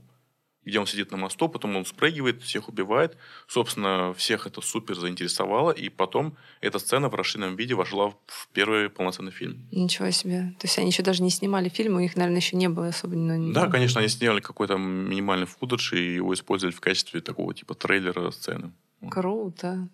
[0.65, 3.17] где он сидит на мосту, потом он спрыгивает, всех убивает.
[3.47, 8.89] Собственно, всех это супер заинтересовало, и потом эта сцена в расширенном виде вошла в первый
[8.89, 9.67] полноценный фильм.
[9.71, 10.53] Ничего себе.
[10.59, 13.15] То есть они еще даже не снимали фильм, у них, наверное, еще не было особо...
[13.15, 17.73] ну, Да, конечно, они сняли какой-то минимальный фудаж и его использовали в качестве такого типа
[17.73, 18.71] трейлера сцены.
[19.09, 19.89] Круто.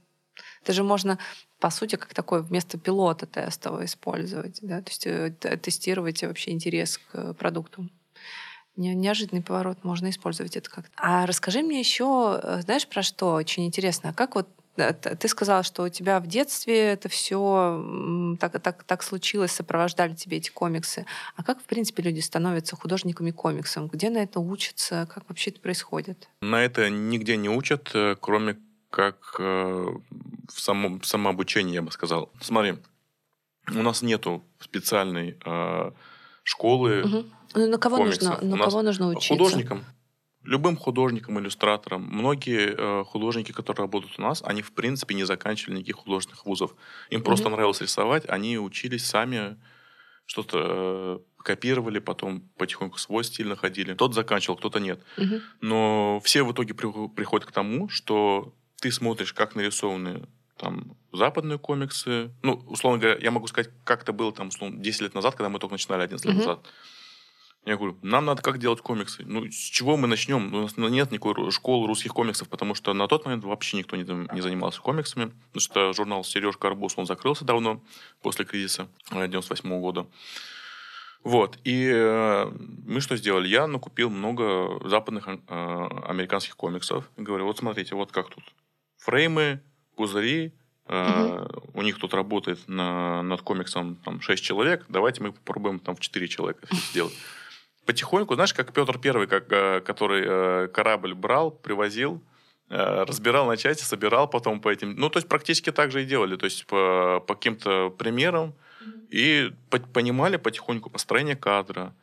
[0.63, 1.17] Это же можно,
[1.59, 6.97] по сути, как такое вместо пилота тестового использовать, да, то есть э, тестировать вообще интерес
[6.97, 7.89] к э, продукту.
[8.77, 10.91] Не- Неожиданный поворот, можно использовать это как-то.
[10.97, 15.27] А расскажи мне еще, э, знаешь, про что очень интересно, а как вот э, ты
[15.27, 20.49] сказала, что у тебя в детстве это все так, так, так случилось, сопровождали тебе эти
[20.49, 21.05] комиксы.
[21.35, 23.87] А как, в принципе, люди становятся художниками комиксом?
[23.87, 25.07] Где на это учатся?
[25.13, 26.27] Как вообще это происходит?
[26.41, 28.57] На это нигде не учат, э, кроме
[28.89, 29.43] как э,
[30.49, 32.31] в самом самообучении, я бы сказал.
[32.41, 32.75] Смотри,
[33.69, 35.91] у нас нету специальной э,
[36.43, 37.31] школы Мгм.
[37.55, 38.41] Ну, на кого комиксов.
[38.41, 39.33] нужно, на кого нужно учиться?
[39.33, 39.85] художникам.
[40.43, 42.03] любым художником, иллюстратором.
[42.03, 46.75] Многие э, художники, которые работают у нас, они в принципе не заканчивали никаких художественных вузов.
[47.09, 47.23] Им mm-hmm.
[47.23, 49.57] просто нравилось рисовать, они учились сами,
[50.25, 53.93] что-то э, копировали, потом потихоньку свой стиль находили.
[53.93, 54.99] Кто-то заканчивал, кто-то нет.
[55.17, 55.41] Мгм.
[55.61, 61.59] Но все в итоге при- приходят к тому, что ты смотришь, как нарисованы там западные
[61.59, 62.31] комиксы.
[62.41, 65.49] Ну, условно говоря, я могу сказать, как это было там, условно, 10 лет назад, когда
[65.49, 66.45] мы только начинали 11 лет Мгм.
[66.45, 66.65] назад.
[67.65, 69.23] Я говорю, нам надо как делать комиксы.
[69.25, 70.53] Ну, с чего мы начнем?
[70.53, 74.03] У нас нет никакой школы русских комиксов, потому что на тот момент вообще никто не,
[74.33, 75.31] не занимался комиксами.
[75.47, 77.81] Потому что журнал «Сережка Арбуз», он закрылся давно,
[78.21, 80.05] после кризиса 98 года.
[81.23, 81.57] Вот.
[81.63, 82.51] И э,
[82.85, 83.47] мы что сделали?
[83.47, 87.09] Я накупил много западных э, американских комиксов.
[87.17, 88.43] Говорю, вот смотрите, вот как тут.
[88.97, 89.59] Фреймы,
[89.95, 90.53] пузыри.
[90.87, 94.85] э, У них тут работает на, над комиксом там, 6 человек.
[94.87, 97.15] Давайте мы попробуем там в 4 человека сделать.
[97.85, 102.23] Потихоньку, знаешь, как Петр Первый, как, э, который э, корабль брал, привозил,
[102.69, 104.95] э, разбирал на части, собирал потом по этим...
[104.95, 106.35] Ну, то есть практически так же и делали.
[106.35, 108.55] То есть по, по каким-то примерам
[109.09, 111.93] и по- понимали потихоньку построение кадра,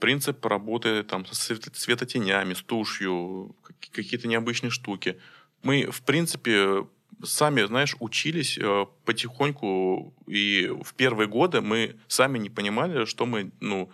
[0.00, 5.20] принцип работы там, со свет- светотенями, с тушью, как- какие-то необычные штуки.
[5.62, 6.86] Мы, в принципе,
[7.22, 8.58] сами, знаешь, учились
[9.04, 13.90] потихоньку, и в первые годы мы сами не понимали, что мы, ну,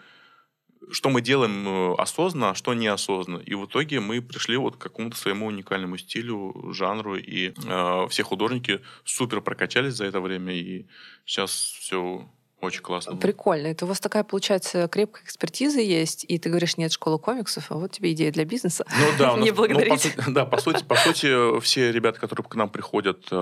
[0.92, 3.40] что мы делаем э, осознанно, а что неосознанно.
[3.40, 8.22] И в итоге мы пришли вот к какому-то своему уникальному стилю, жанру, и э, все
[8.22, 10.86] художники супер прокачались за это время, и
[11.24, 12.28] сейчас все
[12.60, 13.16] очень классно.
[13.16, 13.68] Прикольно.
[13.68, 17.76] Это у вас такая, получается, крепкая экспертиза есть, и ты говоришь, нет школы комиксов, а
[17.76, 18.84] вот тебе идея для бизнеса.
[18.88, 22.68] Ну да, Не ну, сути- да, по сути, по сути, все ребята, которые к нам
[22.68, 23.36] приходят э,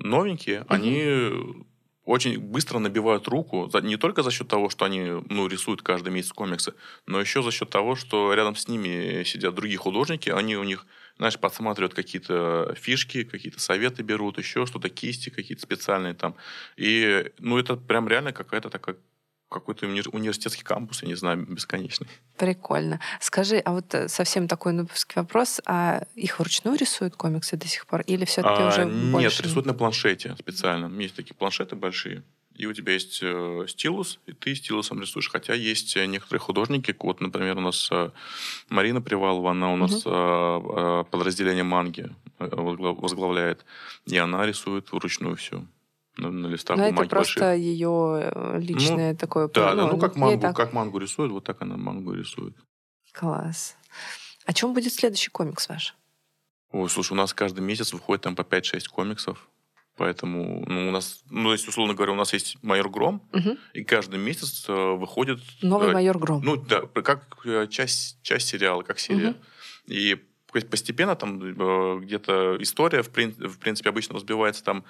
[0.00, 1.66] новенькие, они
[2.08, 6.32] очень быстро набивают руку, не только за счет того, что они ну, рисуют каждый месяц
[6.32, 6.72] комиксы,
[7.06, 10.86] но еще за счет того, что рядом с ними сидят другие художники, они у них,
[11.18, 16.34] знаешь, подсматривают какие-то фишки, какие-то советы берут, еще что-то, кисти какие-то специальные там.
[16.78, 18.96] И, ну, это прям реально какая-то такая
[19.48, 22.06] какой-то уни- университетский кампус, я не знаю, бесконечный.
[22.36, 23.00] Прикольно.
[23.20, 27.86] Скажи, а вот э, совсем такой нубовский вопрос, а их вручную рисуют комиксы до сих
[27.86, 28.02] пор?
[28.02, 29.42] Или все таки А, уже Нет, больше?
[29.42, 30.86] рисуют на планшете специально.
[31.00, 32.22] Есть такие планшеты большие.
[32.54, 35.30] И у тебя есть э, стилус, и ты стилусом рисуешь.
[35.30, 38.10] Хотя есть э, некоторые художники, вот, например, у нас э,
[38.68, 43.64] Марина Привалова, она у нас э, э, подразделение манги возгла- возглавляет,
[44.06, 45.64] и она рисует вручную все
[46.18, 47.62] на, на листах Ну, это бумаги просто больших.
[47.64, 49.48] ее личное такое...
[49.48, 50.56] Да, да, ну как ей мангу, так.
[50.56, 52.56] как мангу рисует, вот так она мангу рисует.
[53.12, 53.76] Класс.
[54.44, 55.94] О чем будет следующий комикс ваш?
[56.70, 59.48] Ой, слушай, у нас каждый месяц выходит там по 5-6 комиксов.
[59.96, 63.58] Поэтому, ну, у нас, ну, есть, условно говоря, у нас есть майор Гром, Мгм.
[63.72, 65.40] и каждый месяц э, выходит...
[65.60, 66.40] Новый э, майор Гром.
[66.44, 69.30] Ну, да, как э, часть, часть сериала, как серия.
[69.30, 69.38] Мгм.
[69.86, 70.16] И
[70.70, 74.84] постепенно там э, где-то история, в, прин- в принципе, обычно разбивается там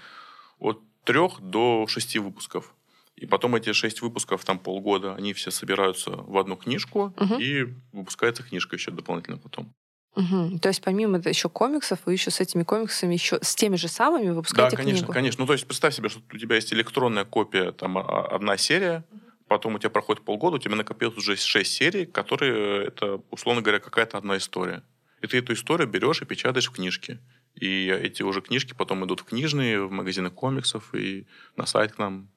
[0.59, 2.75] от трех до шести выпусков.
[3.16, 7.38] И потом эти шесть выпусков, там полгода, они все собираются в одну книжку, Мгм.
[7.40, 9.73] и выпускается книжка еще дополнительно потом.
[10.14, 10.59] Мгм.
[10.61, 14.27] То есть помимо еще комиксов, вы еще с этими комиксами, еще с теми же самыми
[14.29, 15.12] Да, выпускаете конечно, книгу?
[15.12, 15.42] конечно.
[15.42, 19.05] Ну, то есть представь себе, что у тебя есть электронная копия, там а, одна серия,
[19.49, 23.81] потом у тебя проходит полгода, у тебя накопилось уже шесть серий, которые, это, условно говоря,
[23.81, 24.83] какая-то одна история.
[25.23, 27.18] И ты эту историю берешь и печатаешь в книжке.
[27.61, 31.99] И эти уже книжки потом идут в книжные, в магазины комиксов и на сайт к
[31.99, 32.31] нам.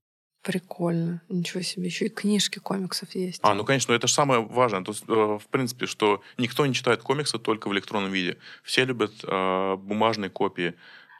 [0.43, 1.21] Прикольно.
[1.29, 1.85] Ничего себе.
[1.85, 3.39] Еще и книжки комиксов есть.
[3.43, 4.83] А, ну, конечно, это же самое важное.
[4.83, 8.37] То есть, э, в принципе, что никто не читает комиксы только в электронном виде.
[8.63, 10.73] Все любят э, бумажные копии.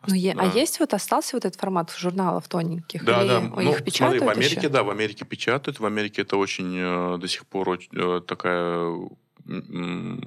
[0.08, 3.06] Ну, е- А есть вот остался вот этот формат журналов тоненьких?
[3.06, 3.38] Да, Или да.
[3.38, 4.70] их Ну, смотри, печатают в Америке, еще?
[4.70, 5.80] да, в Америке печатают.
[5.80, 8.98] В Америке это очень э, до сих пор э, такая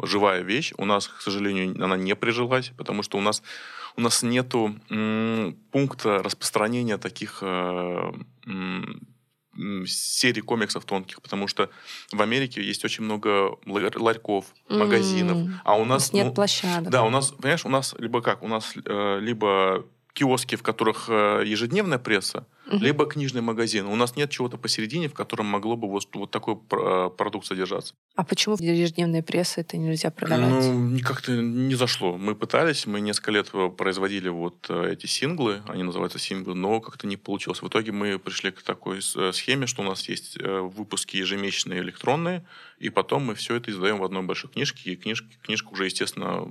[0.02, 0.72] живая вещь.
[0.78, 3.42] У нас, к сожалению, она не прижилась, потому что у нас
[3.96, 8.12] у нас нету м, пункта распространения таких э,
[9.86, 11.70] серий комиксов тонких, потому что
[12.12, 16.90] в Америке есть очень много лар- ларьков, магазинов, М, а у нас нет ну, площадок.
[16.90, 21.06] да, у нас, понимаешь, у нас либо как, у нас э, либо киоски, в которых
[21.08, 23.86] э, ежедневная пресса, Либо книжный магазин.
[23.86, 27.94] У нас нет чего-то посередине, в котором могло бы вот, вот такой пр- продукт содержаться.
[28.16, 30.64] А почему в ежедневной прессе это нельзя продавать?
[30.64, 32.16] Ну, как-то не зашло.
[32.16, 36.80] Мы пытались, мы несколько лет э, производили вот э, эти синглы, они называются синглы, но
[36.80, 37.60] как-то не получилось.
[37.60, 42.44] В итоге мы пришли к такой э, схеме, что у нас есть выпуски ежемесячные электронные,
[42.78, 46.48] и потом мы все это издаем в одной большой книжке, и книжка, книжка уже, естественно,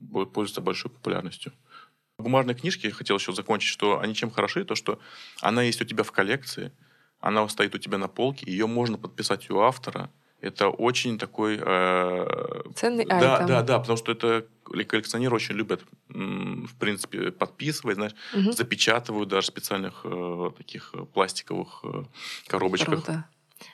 [0.00, 1.52] будет пользоваться большой популярностью.
[2.20, 4.98] Бумажные книжки, я хотел еще закончить, что они чем хороши, то что
[5.40, 6.72] она есть у тебя в коллекции,
[7.20, 11.58] она стоит у тебя на полке, ее можно подписать у автора, это очень такой...
[11.60, 13.46] Э, Ценный да, айтем.
[13.46, 18.52] Да, да, потому что это коллекционеры очень любят, в принципе, подписывать, знаешь, угу.
[18.52, 22.04] запечатывают даже в специальных э, таких э, пластиковых э,
[22.46, 23.04] коробочках.
[23.04, 23.24] Круто.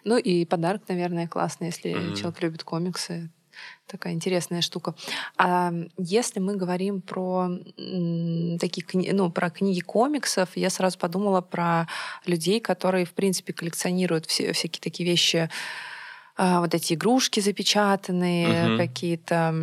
[0.04, 3.30] Ну и подарок, наверное, классный, если mm человек любит комиксы.
[3.86, 4.94] Такая интересная штука.
[5.36, 7.48] А если мы говорим про
[8.58, 9.10] такие кни...
[9.12, 11.86] ну, про книги комиксов, я сразу подумала про
[12.24, 15.48] людей, которые, в принципе, коллекционируют все, всякие такие вещи,
[16.38, 18.78] а, вот эти игрушки запечатанные, угу.
[18.78, 19.54] какие-то,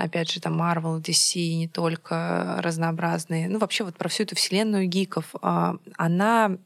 [0.00, 3.48] опять же, там Marvel, DC, не только разнообразные.
[3.48, 5.34] Ну, вообще вот про всю эту вселенную гиков.
[5.42, 6.56] А, она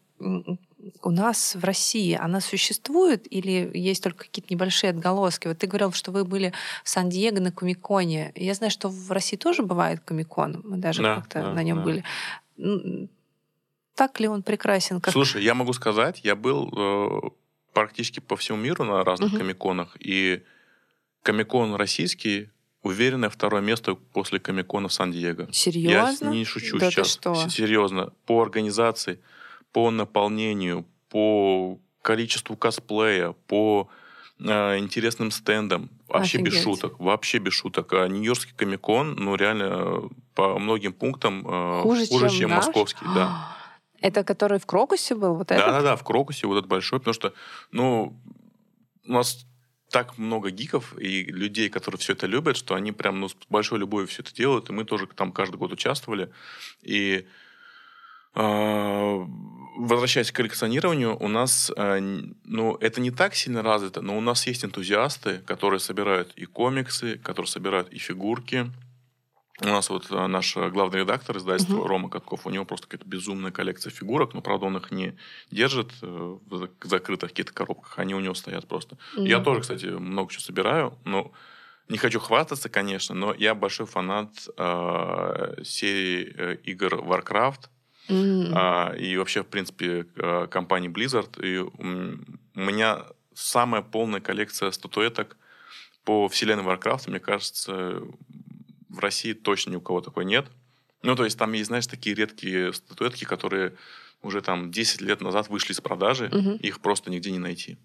[1.02, 5.48] у нас в России, она существует или есть только какие-то небольшие отголоски?
[5.48, 6.52] Вот ты говорил, что вы были
[6.84, 8.32] в Сан-Диего на Комиконе.
[8.34, 10.62] Я знаю, что в России тоже бывает Комикон.
[10.64, 11.84] Мы даже да, как-то да, на нем да.
[11.84, 13.08] были.
[13.94, 15.00] Так ли он прекрасен?
[15.00, 15.12] Как...
[15.12, 17.30] Слушай, я могу сказать, я был э,
[17.72, 19.38] практически по всему миру на разных угу.
[19.38, 19.96] комиконах.
[20.00, 20.42] И
[21.22, 22.50] комикон российский
[22.82, 25.48] уверенное второе место после комикона Сан-Диего.
[25.52, 26.26] Серьезно?
[26.26, 27.12] Я не шучу да сейчас.
[27.12, 27.34] Что?
[27.48, 28.12] Серьезно.
[28.26, 29.20] По организации,
[29.76, 33.90] по наполнению, по количеству косплея, по
[34.40, 35.90] э, интересным стендам.
[36.08, 36.54] Вообще Офигеть.
[36.54, 36.98] без шуток.
[36.98, 37.92] Вообще без шуток.
[37.92, 43.04] А Нью-Йоркский комикон, ну, реально, по многим пунктам э, хуже, хуже, чем, чем московский.
[43.14, 43.54] Да.
[44.00, 45.34] Это который в Крокусе был?
[45.34, 47.34] Вот да, да, да, в Крокусе вот этот большой, потому что,
[47.70, 48.18] ну,
[49.06, 49.44] у нас
[49.90, 53.78] так много гиков и людей, которые все это любят, что они прям ну, с большой
[53.80, 56.32] любовью все это делают, и мы тоже там каждый год участвовали.
[56.80, 57.26] И
[58.34, 59.26] э,
[59.76, 62.00] возвращаясь к коллекционированию, у нас, э,
[62.44, 67.18] ну, это не так сильно развито, но у нас есть энтузиасты, которые собирают и комиксы,
[67.18, 68.70] которые собирают и фигурки,
[69.62, 71.86] у нас вот а, наш главный редактор издательства uh-huh.
[71.86, 75.16] Рома Катков, у него просто какая-то безумная коллекция фигурок, но, правда, он их не
[75.50, 78.98] держит э, в закрытых каких-то коробках, они у него стоят просто.
[79.16, 79.26] Uh-huh.
[79.26, 81.32] Я тоже, кстати, много чего собираю, но
[81.88, 87.70] не хочу хвастаться, конечно, но я большой фанат э, серии э, игр Warcraft,
[88.08, 88.52] Mm.
[88.54, 91.40] Э, и вообще, в принципе, э, компании Blizzard.
[91.44, 95.36] И у меня самая полная коллекция статуэток
[96.04, 98.00] по вселенной Warcraft, мне кажется,
[98.88, 100.46] в России точно ни у кого такой нет.
[101.02, 103.74] Ну, то есть там есть, знаешь, такие редкие статуэтки, которые
[104.22, 106.52] уже там 10 лет назад вышли из продажи, угу.
[106.52, 107.76] их просто нигде не найти.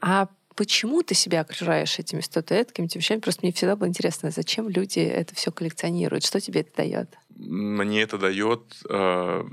[0.00, 3.20] А почему ты себя окружаешь этими статуэтками, этими вещами?
[3.20, 6.24] Просто мне всегда было интересно, зачем люди это все коллекционируют?
[6.24, 7.14] Что тебе это дает?
[7.36, 9.44] Мне это дает э,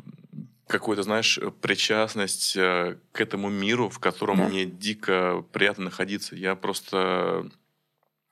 [0.68, 4.48] какую-то, знаешь, причастность э, к этому миру, в котором да.
[4.48, 6.36] мне дико приятно находиться.
[6.36, 7.50] Я просто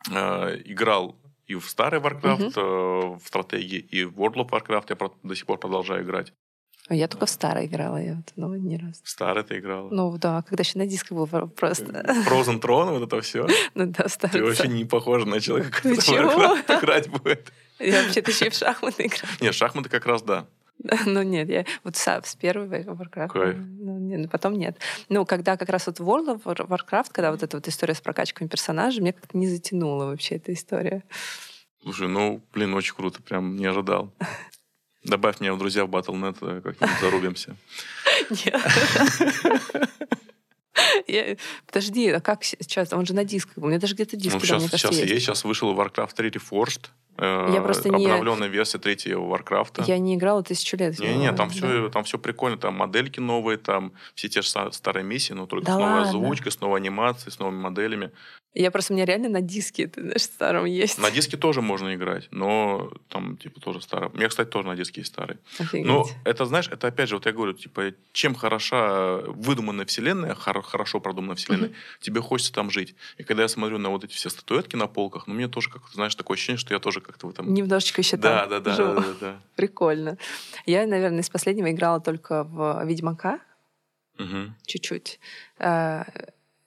[0.10, 1.16] э, играл
[1.48, 3.20] и в старый Warcraft, угу.
[3.20, 6.32] в стратегии, и в World of Warcraft я до сих пор продолжаю играть.
[6.90, 9.02] А я только в старый играла, я вот, ну, не раз.
[9.04, 9.90] В старый ты играла?
[9.92, 11.84] Ну, да, когда еще на диске был просто.
[12.28, 13.48] Frozen Throne, вот это все?
[13.76, 14.40] Ну да, старый.
[14.40, 17.52] Ты вообще не похожа на человека, который играть будет.
[17.80, 19.36] Я вообще-то еще и в шахматы играю.
[19.42, 20.48] Нет, шахматы как раз да.
[21.06, 23.28] Ну нет, я вот с, первой Warcraft.
[23.30, 23.58] Кайф.
[23.58, 24.78] Ну, нет, ну, потом нет.
[25.10, 28.48] Ну, когда как раз вот World of Warcraft, когда вот эта вот история с прокачками
[28.48, 31.04] персонажей, мне как-то не затянула вообще эта история.
[31.82, 34.14] Слушай, ну, блин, очень круто, прям не ожидал.
[35.04, 37.56] Добавь меня в друзья в Battle.net, э, как-нибудь зарубимся.
[38.30, 38.62] Нет.
[41.08, 41.36] Я...
[41.66, 42.94] Подожди, а как сейчас?
[42.94, 43.66] Он же на дисках был.
[43.66, 44.36] У меня даже где-то диск.
[44.36, 45.26] Ну, сейчас, сейчас есть.
[45.26, 46.88] Сейчас вышел Warcraft 3 Reforged.
[47.20, 48.06] Э, я просто не...
[48.06, 49.84] Обновленная версия третьего Warcraft.
[49.86, 50.98] Я не играла тысячу лет.
[51.00, 51.54] Не-не, там, да.
[51.54, 52.58] все, там все прикольно.
[52.58, 56.10] Там модельки новые, там все те же старые миссии, но только да с новой ладно?
[56.10, 58.12] озвучкой, с новой анимацией, с новыми моделями.
[58.56, 60.98] Я просто, у меня реально на диске, ты знаешь, старом есть.
[60.98, 64.10] На диске тоже можно играть, но там, типа, тоже старый.
[64.10, 65.38] У меня, кстати, тоже на диске есть старый.
[65.60, 65.86] Офигеть.
[65.86, 71.00] Но это, знаешь, это опять же, вот я говорю, типа, чем хороша выдуманная вселенная, хорошо
[71.00, 71.76] продуманная вселенная, угу.
[72.02, 72.96] тебе хочется там жить.
[73.18, 75.84] И когда я смотрю на вот эти все статуэтки на полках, ну, мне тоже, как
[75.94, 77.52] знаешь, такое ощущение, что я тоже как-то в этом...
[77.52, 78.94] Немножечко еще да, там да, да, живу.
[78.94, 79.42] да, да, да.
[79.56, 80.18] Прикольно.
[80.68, 83.40] Я, наверное, из последнего играла только в Ведьмака.
[84.20, 84.54] Угу.
[84.66, 85.20] Чуть-чуть
[85.58, 86.04] э,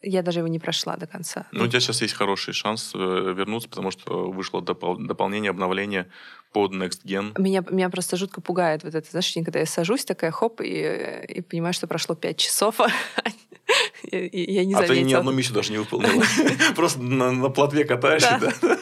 [0.03, 1.47] я даже его не прошла до конца.
[1.53, 6.09] Ну, у тебя сейчас есть хороший шанс э, вернуться, потому что вышло допол- дополнение, обновление
[6.53, 7.41] под Next Gen.
[7.41, 11.41] Меня, меня просто жутко пугает вот это, знаешь, когда я сажусь, такая хоп, и, и
[11.41, 12.81] понимаю, что прошло пять часов,
[14.13, 14.85] я не заметила.
[14.85, 16.23] А ты ни одну миссию даже не выполнила.
[16.77, 18.79] Просто на плотве катаешься, да?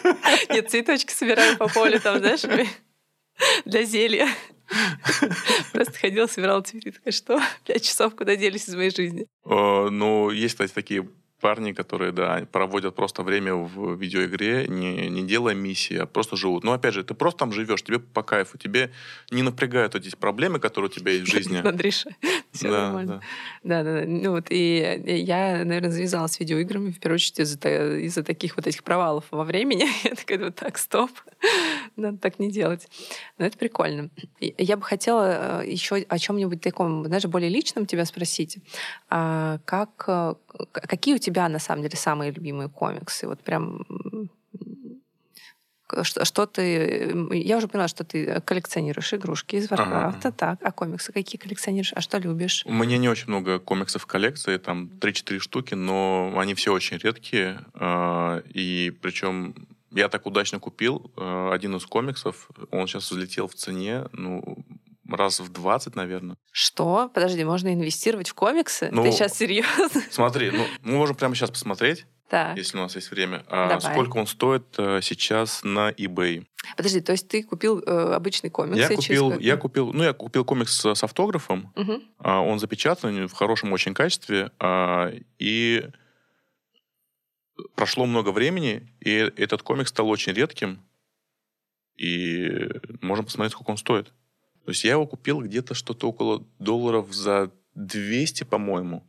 [0.50, 2.42] Нет, цветочки собираю по полю, там, знаешь,
[3.64, 4.28] для зелья.
[5.72, 6.92] Просто ходила, собирала цветы.
[6.92, 7.40] Такая, что?
[7.66, 9.26] Пять часов куда делись из моей жизни?
[9.44, 11.08] Ну, есть, кстати, такие
[11.40, 16.64] парни, которые, да, проводят просто время в видеоигре, не, не делая миссии, а просто живут.
[16.64, 18.92] Но, опять же, ты просто там живешь, тебе по кайфу, тебе
[19.30, 21.60] не напрягают эти проблемы, которые у тебя есть в жизни.
[21.64, 22.10] Андриша,
[22.52, 23.20] все Да, нормально.
[23.62, 24.06] Да, да, да.
[24.06, 28.66] Ну вот, и я, наверное, завязалась с видеоиграми, в первую очередь, из-за из-за таких вот
[28.66, 29.86] этих провалов во времени.
[30.04, 31.10] Я такая, вот так, стоп,
[31.96, 32.88] надо так не делать.
[33.38, 34.10] Но это прикольно.
[34.40, 38.58] Я бы хотела еще о чем-нибудь таком, знаешь, более личном тебя спросить.
[39.08, 40.34] А Как, э,
[40.72, 43.26] какие у тебя, на самом деле, самые любимые комиксы?
[43.26, 43.86] Вот прям
[46.02, 47.12] что, что ты...
[47.32, 49.82] Я уже поняла, что ты коллекционируешь игрушки из Ага.
[49.84, 50.58] Варкрафта, так.
[50.62, 51.92] А комиксы какие коллекционируешь?
[51.94, 52.62] А что любишь?
[52.66, 56.98] У меня не очень много комиксов в коллекции, там 3-4 штуки, но они все очень
[56.98, 57.60] редкие.
[57.74, 59.54] э, И причем
[59.92, 64.64] я так удачно купил э, один из комиксов, он сейчас взлетел в цене, ну,
[65.08, 66.36] раз в 20, наверное.
[66.52, 67.10] Что?
[67.12, 68.88] Подожди, можно инвестировать в комиксы?
[68.92, 70.00] Ну, Ты сейчас серьезно?
[70.10, 72.56] Смотри, ну, мы можем прямо сейчас посмотреть, Так.
[72.56, 73.92] если у нас есть время, а Давай.
[73.92, 76.46] сколько он стоит э, сейчас на eBay.
[76.76, 78.78] Подожди, то есть ты купил э, обычный комикс?
[78.78, 82.02] Я купил, я купил, ну, я купил комикс с, с автографом, Мгм.
[82.18, 85.88] а, он запечатан в хорошем очень качестве, а, и
[87.74, 90.80] прошло много времени, и этот комикс стал очень редким,
[91.96, 92.70] и
[93.00, 94.06] можем посмотреть, сколько он стоит.
[94.64, 99.04] То есть я его купил где-то что-то около долларов за 200, по-моему.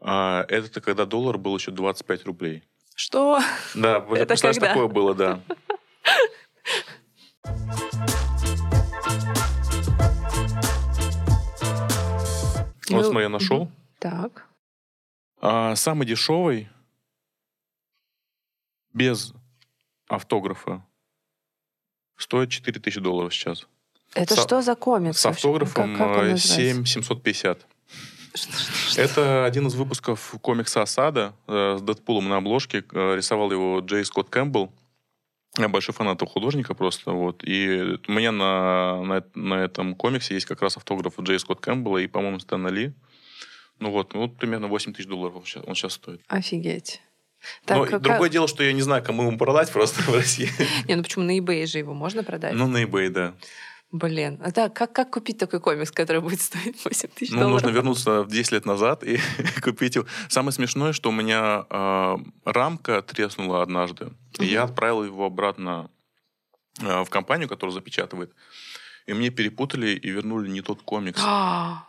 [0.00, 2.62] А, это когда доллар был еще 25 рублей.
[2.94, 3.40] Что?
[3.74, 4.68] Да, это представляешь, когда?
[4.68, 5.40] такое было, да.
[12.90, 13.70] Вот ну, смотри, я нашел.
[13.98, 14.46] Так.
[15.40, 16.68] А, самый дешевый
[18.92, 19.32] без
[20.08, 20.84] автографа
[22.16, 23.66] стоит 4000 долларов сейчас.
[24.14, 25.18] Это что за комикс?
[25.18, 26.84] С автографом как, как 7
[28.96, 32.84] это один из выпусков комикса «Осада» э, с Дэдпулом на обложке.
[32.92, 34.72] Э, Рисовал его Джей Скотт Кэмпбелл.
[35.56, 37.12] Я большой фанат этого художника просто.
[37.12, 37.42] Вот.
[37.44, 41.98] И у меня на, на, на этом комиксе есть как раз автограф Джей Скотт Кэмпбелла
[41.98, 42.92] и, по-моему, Стэна Ли.
[43.80, 46.20] Ну вот, ну, вот примерно 8 тысяч долларов он сейчас, он сейчас стоит.
[46.26, 47.00] Офигеть.
[47.68, 50.50] Но Так, как- другое дело, что я не знаю, кому ему продать просто в России.
[50.88, 52.54] Не, ну почему на eBay же его можно продать?
[52.54, 53.34] Ну, на eBay, да.
[53.90, 54.38] Блин.
[54.44, 57.62] А так, как, как купить такой комикс, который будет стоить 8 тысяч Ну, долларов?
[57.62, 59.18] нужно вернуться в 10 лет назад и
[59.62, 60.06] купить его.
[60.28, 64.12] Самое смешное, что у меня э, рамка треснула однажды.
[64.40, 65.90] И я отправил его обратно
[66.82, 68.32] э, в компанию, которая запечатывает.
[69.06, 71.18] И мне перепутали и вернули не тот комикс.
[71.24, 71.88] А,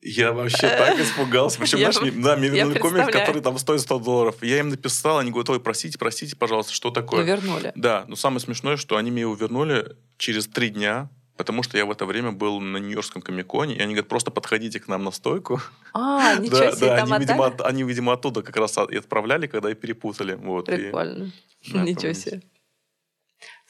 [0.00, 1.58] Я вообще так испугался.
[1.58, 4.36] Причем, знаешь, мне- да, мне вернули комикс, который там стоит 100 долларов.
[4.42, 7.22] Я им написал, они говорят, ой, простите, простите, пожалуйста, что Ну, такое?
[7.22, 7.72] вернули.
[7.76, 11.84] Да, но самое смешное, что они мне его вернули через три дня, потому что я
[11.84, 15.10] в это время был на Нью-Йоркском комиконе, и они говорят, просто подходите к нам на
[15.10, 15.60] стойку.
[15.92, 18.96] А, ничего да, себе, да, там они, видимо, от- они, видимо, оттуда как раз и
[18.96, 20.34] отправляли, когда и перепутали.
[20.34, 21.32] Вот, и- Прикольно.
[21.72, 22.42] Да, Ничего себе.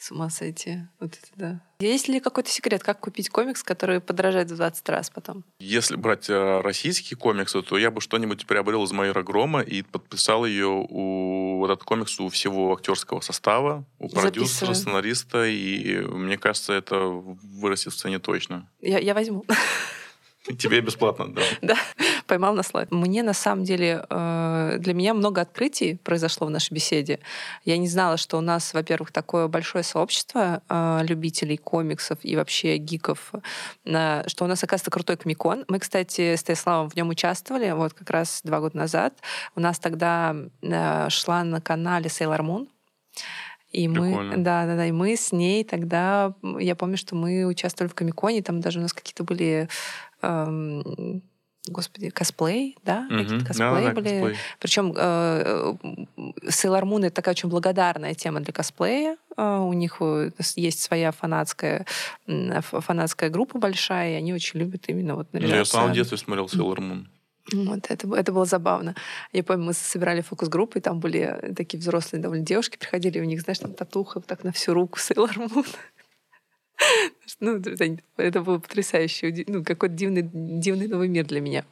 [0.03, 0.79] С ума сойти.
[0.99, 1.61] Вот это да.
[1.79, 5.45] Есть ли какой-то секрет, как купить комикс, который подорожает в 20 раз потом?
[5.59, 10.45] Если брать э, российские комиксы, то я бы что-нибудь приобрел из Майора Грома и подписал
[10.45, 14.75] ее у вот этот комикс у всего актерского состава, у продюсера, Записываю.
[14.75, 18.69] сценариста, и мне кажется, это вырастет в цене точно.
[18.81, 19.45] Я, я возьму.
[20.59, 21.41] Тебе бесплатно, да.
[21.61, 21.77] Да,
[22.27, 22.91] поймал на слайд.
[22.91, 27.19] Мне на самом деле, э, для меня много открытий произошло в нашей беседе.
[27.65, 32.77] Я не знала, что у нас, во-первых, такое большое сообщество э, любителей комиксов и вообще
[32.77, 33.31] гиков,
[33.85, 35.65] э, что у нас, оказывается, крутой комикон.
[35.67, 39.13] Мы, кстати, с Станиславом в нем участвовали вот как раз два года назад.
[39.55, 40.35] У нас тогда
[41.09, 42.67] шла на канале Sailor Moon.
[43.71, 47.89] И мы, да, да, да, и мы с ней тогда, я помню, что мы участвовали
[47.89, 49.67] в Комиконе, там даже у нас какие-то были
[50.21, 51.23] эм,
[51.67, 53.07] господи, косплей, да?
[53.09, 53.45] Какие-то Мгм.
[53.45, 54.09] косплеи Да-да-да, были.
[54.09, 54.35] косплей.
[54.59, 59.17] Причем Sailor Moon— это такая очень благодарная тема для косплея.
[59.37, 61.85] Э, У них э, есть своя фанатская,
[62.61, 65.73] фанатская группа большая, и они очень любят именно вот Ну, Я в наряжаться.
[65.73, 67.05] самом детстве смотрел Sailor Moon.
[67.51, 68.95] Вот, это, это было забавно.
[69.33, 73.25] Я помню, мы собирали фокус-группы, и там были такие взрослые довольно девушки, приходили, и у
[73.25, 75.65] них, знаешь, там татуха вот так на всю руку Sailor Moon.
[77.39, 77.61] Ну,
[78.17, 81.65] это было потрясающе, ну, какой-то дивный, дивный новый мир для меня.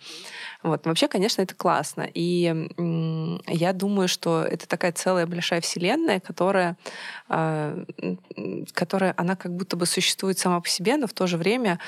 [0.63, 0.85] Вот.
[0.85, 2.07] Вообще, конечно, это классно.
[2.13, 2.69] И
[3.47, 6.77] я думаю, что это такая целая большая вселенная, которая,
[7.29, 7.83] а,
[8.73, 11.79] которая, она как будто бы существует сама по себе, но в то же время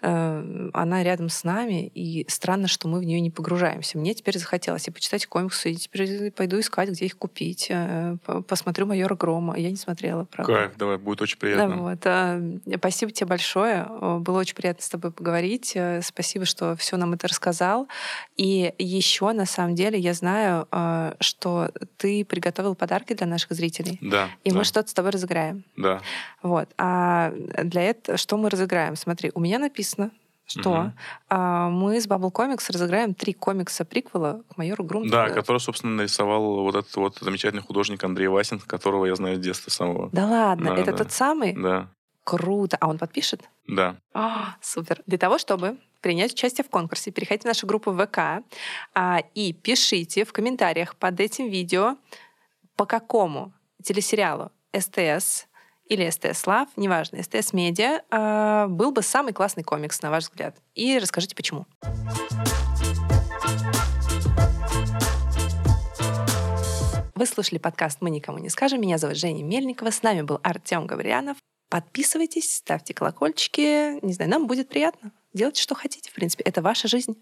[0.00, 3.98] она рядом с нами, и странно, что мы в нее не погружаемся.
[3.98, 7.66] Мне теперь захотелось и почитать комиксы, и теперь пойду искать, где их купить.
[7.70, 9.58] Э, посмотрю «Майора Грома».
[9.58, 10.52] Я не смотрела, правда.
[10.52, 11.76] Кайф, давай, будет очень приятно.
[11.76, 11.98] Да, вот.
[12.04, 13.88] Э, спасибо тебе большое.
[14.20, 15.72] Было очень приятно с тобой поговорить.
[15.74, 17.88] Э, спасибо, что все нам это рассказал.
[18.36, 20.68] И еще, на самом деле, я знаю,
[21.20, 23.98] что ты приготовил подарки для наших зрителей.
[24.00, 24.28] Да.
[24.44, 24.58] И да.
[24.58, 25.64] мы что-то с тобой разыграем.
[25.76, 26.00] Да.
[26.42, 26.68] Вот.
[26.78, 27.32] А
[27.64, 28.94] для этого что мы разыграем?
[28.94, 29.87] Смотри, у меня написано
[30.48, 30.92] что угу.
[31.28, 35.10] а, мы с Bubble Comics разыграем три комикса приквела к майору Груму.
[35.10, 39.40] Да, который, собственно, нарисовал вот этот вот замечательный художник Андрей Васин, которого я знаю с
[39.40, 40.08] детства самого.
[40.10, 40.98] Да ладно, да, это да.
[40.98, 41.52] тот самый?
[41.52, 41.88] Да.
[42.24, 42.78] Круто.
[42.80, 43.42] А он подпишет?
[43.66, 43.96] Да.
[44.14, 45.02] А, супер.
[45.06, 48.42] Для того, чтобы принять участие в конкурсе, переходите в нашу группу ВК
[48.94, 51.96] а, и пишите в комментариях под этим видео,
[52.76, 55.47] по какому телесериалу СТС
[55.88, 60.56] или СТС Лав, неважно, СТС Медиа, э, был бы самый классный комикс, на ваш взгляд?
[60.74, 61.66] И расскажите, почему.
[67.14, 68.80] Вы слушали подкаст «Мы никому не скажем».
[68.80, 69.90] Меня зовут Женя Мельникова.
[69.90, 71.36] С нами был Артем Гаврилянов.
[71.68, 74.04] Подписывайтесь, ставьте колокольчики.
[74.04, 75.10] Не знаю, нам будет приятно.
[75.34, 76.44] Делайте, что хотите, в принципе.
[76.44, 77.16] Это ваша жизнь.